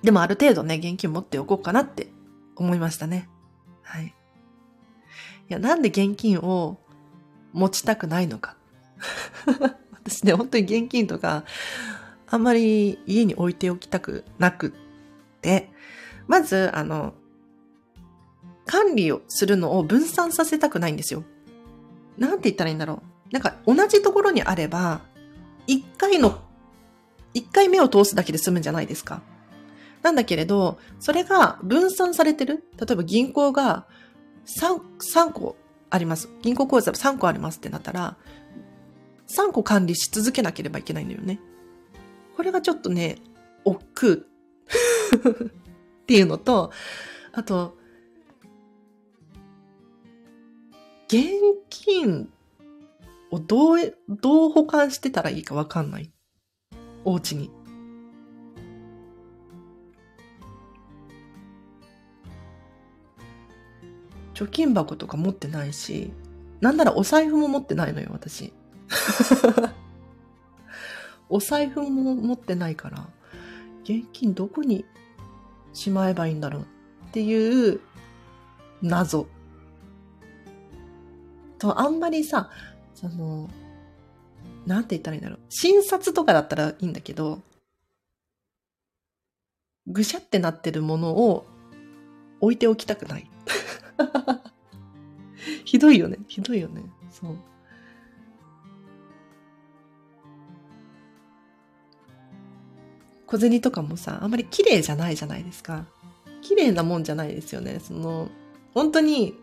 [0.03, 2.07] でもある程度ね、現金持っておこうかなって
[2.55, 3.29] 思いましたね。
[3.81, 4.05] はい。
[4.07, 4.13] い
[5.47, 6.77] や、なんで現金を
[7.53, 8.57] 持ちたくないのか。
[10.03, 11.45] 私ね、本当に現金とか、
[12.27, 14.71] あんまり家に置いておきたくなくっ
[15.41, 15.69] て、
[16.27, 17.13] まず、あの、
[18.67, 21.23] 管理をするのを分散させたくないんですよ。
[22.17, 23.33] なんて言ったらいいんだろう。
[23.33, 25.01] なんか同じところにあれば、
[25.65, 26.39] 一回の、
[27.33, 29.21] 一回目を通すだけで済むんじゃないですか。
[30.03, 32.63] なんだけれど、それが分散されてる。
[32.79, 33.87] 例えば銀行が
[34.45, 34.79] 3、
[35.27, 35.55] 3個
[35.89, 36.29] あります。
[36.41, 38.17] 銀行口座3個ありますってなったら、
[39.27, 41.39] 3個管理し続けなければいけないんだよね。
[42.35, 43.17] これがちょっとね、
[43.65, 44.27] 億
[45.13, 46.71] 劫っていうのと、
[47.33, 47.77] あと、
[51.07, 51.23] 現
[51.69, 52.29] 金
[53.31, 56.11] をどう、どう保管してたらいいかわかんない。
[57.05, 57.49] お家に。
[64.33, 66.11] 貯金箱とか持ってないし、
[66.59, 68.51] なんならお財布も持ってないのよ、私。
[71.29, 73.07] お財布も持ってないから、
[73.83, 74.83] 現金どこに
[75.71, 76.61] しまえばいいんだろう
[77.07, 77.79] っていう
[78.81, 79.27] 謎。
[81.57, 82.49] と、あんまりさ、
[82.95, 83.49] その、
[84.65, 85.39] なんて言ったらいいんだろう。
[85.49, 87.41] 診察とかだったらいいんだけど、
[89.87, 91.45] ぐしゃってなってるものを
[92.41, 93.29] 置いておきたくない。
[95.63, 96.17] ひどいよね。
[96.27, 96.83] ひどいよね。
[97.09, 97.37] そう。
[103.25, 105.85] 小銭とかもさ、あんまり綺麗じゃないじゃないですか。
[106.41, 107.79] 綺麗なもんじゃないですよね。
[107.79, 108.29] その、
[108.73, 109.33] 本当に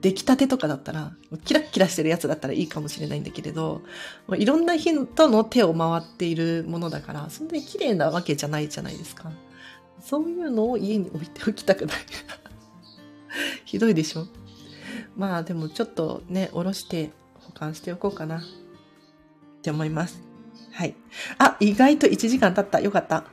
[0.00, 1.12] 出来たてとかだったら、
[1.44, 3.82] キラッキラしてるやつだったらいいかもしれないんだけれど、
[4.36, 9.30] いろんな人の手を回っているものだから、そんなに綺麗なわけじゃないじゃないですか。
[10.00, 11.96] そういうのを家に置いておきたくない。
[13.64, 14.26] ひどいでしょ？
[15.16, 18.42] まあでもちょっとね、おろして保管しておこうかなっ
[19.62, 20.22] て思います。
[20.72, 20.94] はい。
[21.38, 22.80] あ、意外と1時間経った。
[22.80, 23.24] よかった。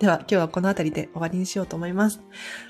[0.00, 2.22] では、今日はこの辺りで終わりにしようと思います。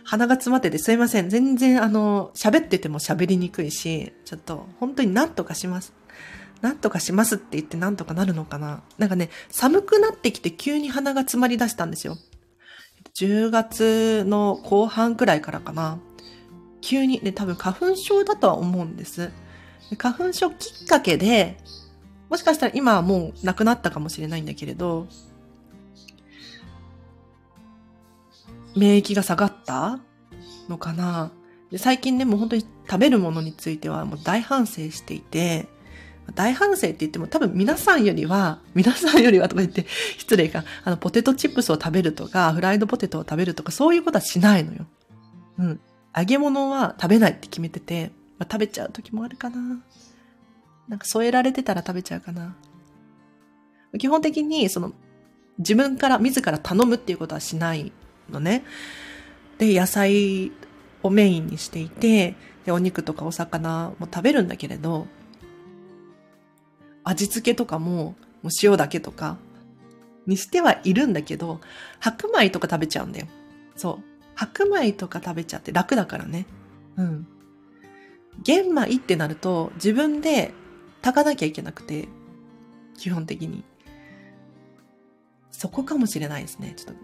[0.03, 1.31] 鼻が詰まっててすいません。
[1.31, 5.93] 全然、あの、喋ってても喋りにくいし、ちょっと、本当になんとかします。
[6.61, 8.83] なんとかしますって言ってなんとかなるのかな。
[8.99, 12.19] なんかね、寒くなってきて急に鼻が詰まり出したんですよ。
[13.15, 16.01] 10月の後半くらいからかな。
[16.81, 19.31] 急に、ね、多分花粉症だとは思うんです。
[19.99, 21.59] 花粉症きっかけで、
[22.29, 25.07] もしかしたら今はもうなくなったかもしれないんだけれど、
[28.77, 30.01] 免疫が下がった？
[30.69, 31.33] のかな？
[31.71, 35.69] で最近でもう本当に食べるものについてはもう大反省していて、
[36.35, 39.87] 大反省って言っても多分皆さんよりは、皆さんよりはとか言って
[40.19, 44.87] 失礼か、あのポテトチップスを食べるとか、フライドポテトを食べるとかそういうことはしないのよ。
[45.59, 45.81] うん。
[46.17, 49.81] 揚げ物は食べないって決めてて、まあ、食べちゃう時もあるかな。
[50.89, 52.57] なんか添えられてたら食べちゃうかな。
[53.97, 54.93] 基本的に、その、
[55.59, 57.93] 自分から、自ら頼むっていうことはしない
[58.31, 58.65] のね。
[59.59, 60.53] で、野菜
[61.03, 65.07] をメインにしていて、で、お肉とかお魚も食べるんだけれど、
[67.05, 69.39] 味付けとかも、もう塩だけとか、
[70.27, 71.61] にしてはいるんだけど、
[71.99, 73.27] 白米とか食べちゃうんだよ。
[73.77, 74.05] そう。
[74.35, 76.47] 白米とか食べちゃって楽だからね。
[76.97, 77.27] うん。
[78.43, 80.55] 玄米ってなると自分で
[81.03, 82.09] 炊かなきゃいけなくて、
[82.97, 83.65] 基本的に。
[85.51, 86.75] そこかもしれないですね。
[86.77, 87.01] ちょっと、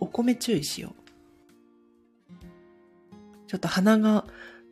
[0.00, 1.06] お米注意しよう。
[3.46, 4.24] ちょっと鼻が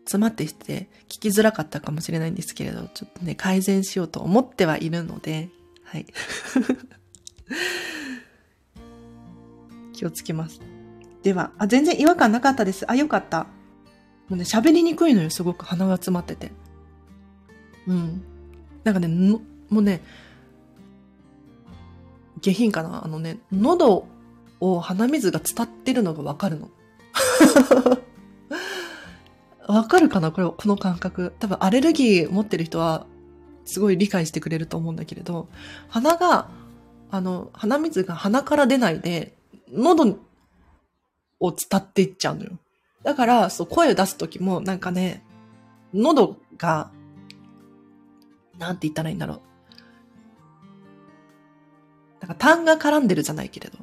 [0.05, 5.49] 詰まってきて聞きづらかったかもしれないんですけれど、ちょっとね、改善しようと思ってはいるので、
[5.85, 6.07] はい。
[9.93, 10.61] 気をつけます。
[11.23, 12.91] では、あ、全然違和感なかったです。
[12.91, 13.45] あ、よかった。
[14.29, 16.53] もうね、喋りにくいのよ、すごく鼻が詰まってて。
[17.87, 18.23] うん。
[18.83, 20.03] なんかね、もうね、
[22.41, 24.07] 下品かなあのね、喉
[24.61, 26.71] を鼻水が伝ってるのがわかるの。
[29.67, 30.31] わかるかな？
[30.31, 31.33] これ、この感覚。
[31.39, 33.07] 多分アレルギー持ってる人は、
[33.65, 35.49] すごい理解してくれると思うんだけれど、
[35.89, 36.51] 鼻が、
[37.11, 39.35] あの、鼻水が鼻から出ないで、
[39.73, 40.19] 喉
[41.41, 42.59] を伝っていっちゃうのよ。
[43.03, 45.25] だから、そう、声を出すときも、なんかね、
[45.95, 46.91] 喉が
[48.59, 49.41] なんて言ったらいいんだろう。
[52.21, 53.79] なんか痰が絡んでるじゃないけれど。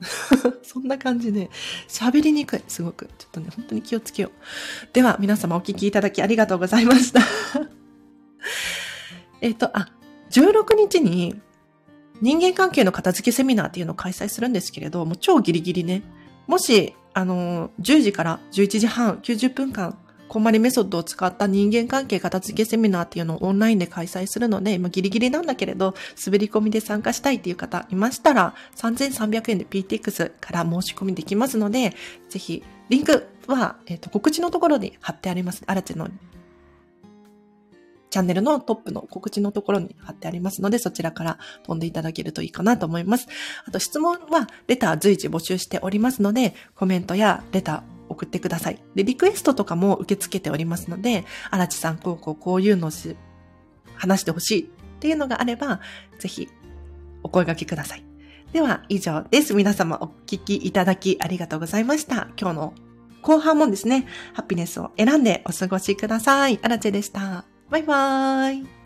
[0.62, 1.50] そんな感じで、
[1.88, 2.62] 喋りにくい。
[2.68, 3.06] すごく。
[3.18, 4.32] ちょっとね、本当に気をつけよう。
[4.92, 7.20] では、皆様お聞きいただきありがとうございました
[9.40, 9.88] えっと、あ、
[10.30, 11.40] 16日に
[12.20, 16.02] 人間関係の片付けセミナーっていうのを開催するんですけれど、もう超ギリギリね。
[16.46, 31.94] もし、あの、10時から11時半、90分間こんまりメソッドを使った人間関係片付けセミナーっていうのをオンラインで開催するので、今ギリギリなんだけれど、滑り込みで参加したいっていう方いましたら、3300円で PTX から申し込みできますので、
[32.28, 35.62] ぜひ、リンクは、えっ、ー、と、告知のところに貼ってあります。
[35.66, 36.08] あらちの
[38.10, 43.28] チャンネルのトップの告知のところに貼ってありますので、そちらから飛んでいただけるといいかなと思います。
[43.66, 48.82] あと質問はレター随時募集しておりますので、コメントやレター送ってください。
[48.94, 53.16] で、リクエストとかも受け付けておりますので、荒地さん、こうこうこういうのし、
[53.94, 55.80] 話してほしいっていうのがあれば、
[56.18, 56.48] ぜひ
[57.22, 58.04] お声掛けください。
[58.52, 59.54] では以上です。
[59.54, 62.28] 皆様お聞きいただきありがとうございました。
[62.40, 62.74] 今日の
[63.22, 66.58] 後半もですね、ハピネスを選んでお過ごしください。
[66.62, 67.44] アラチェでした。
[67.70, 68.77] バイバーイ。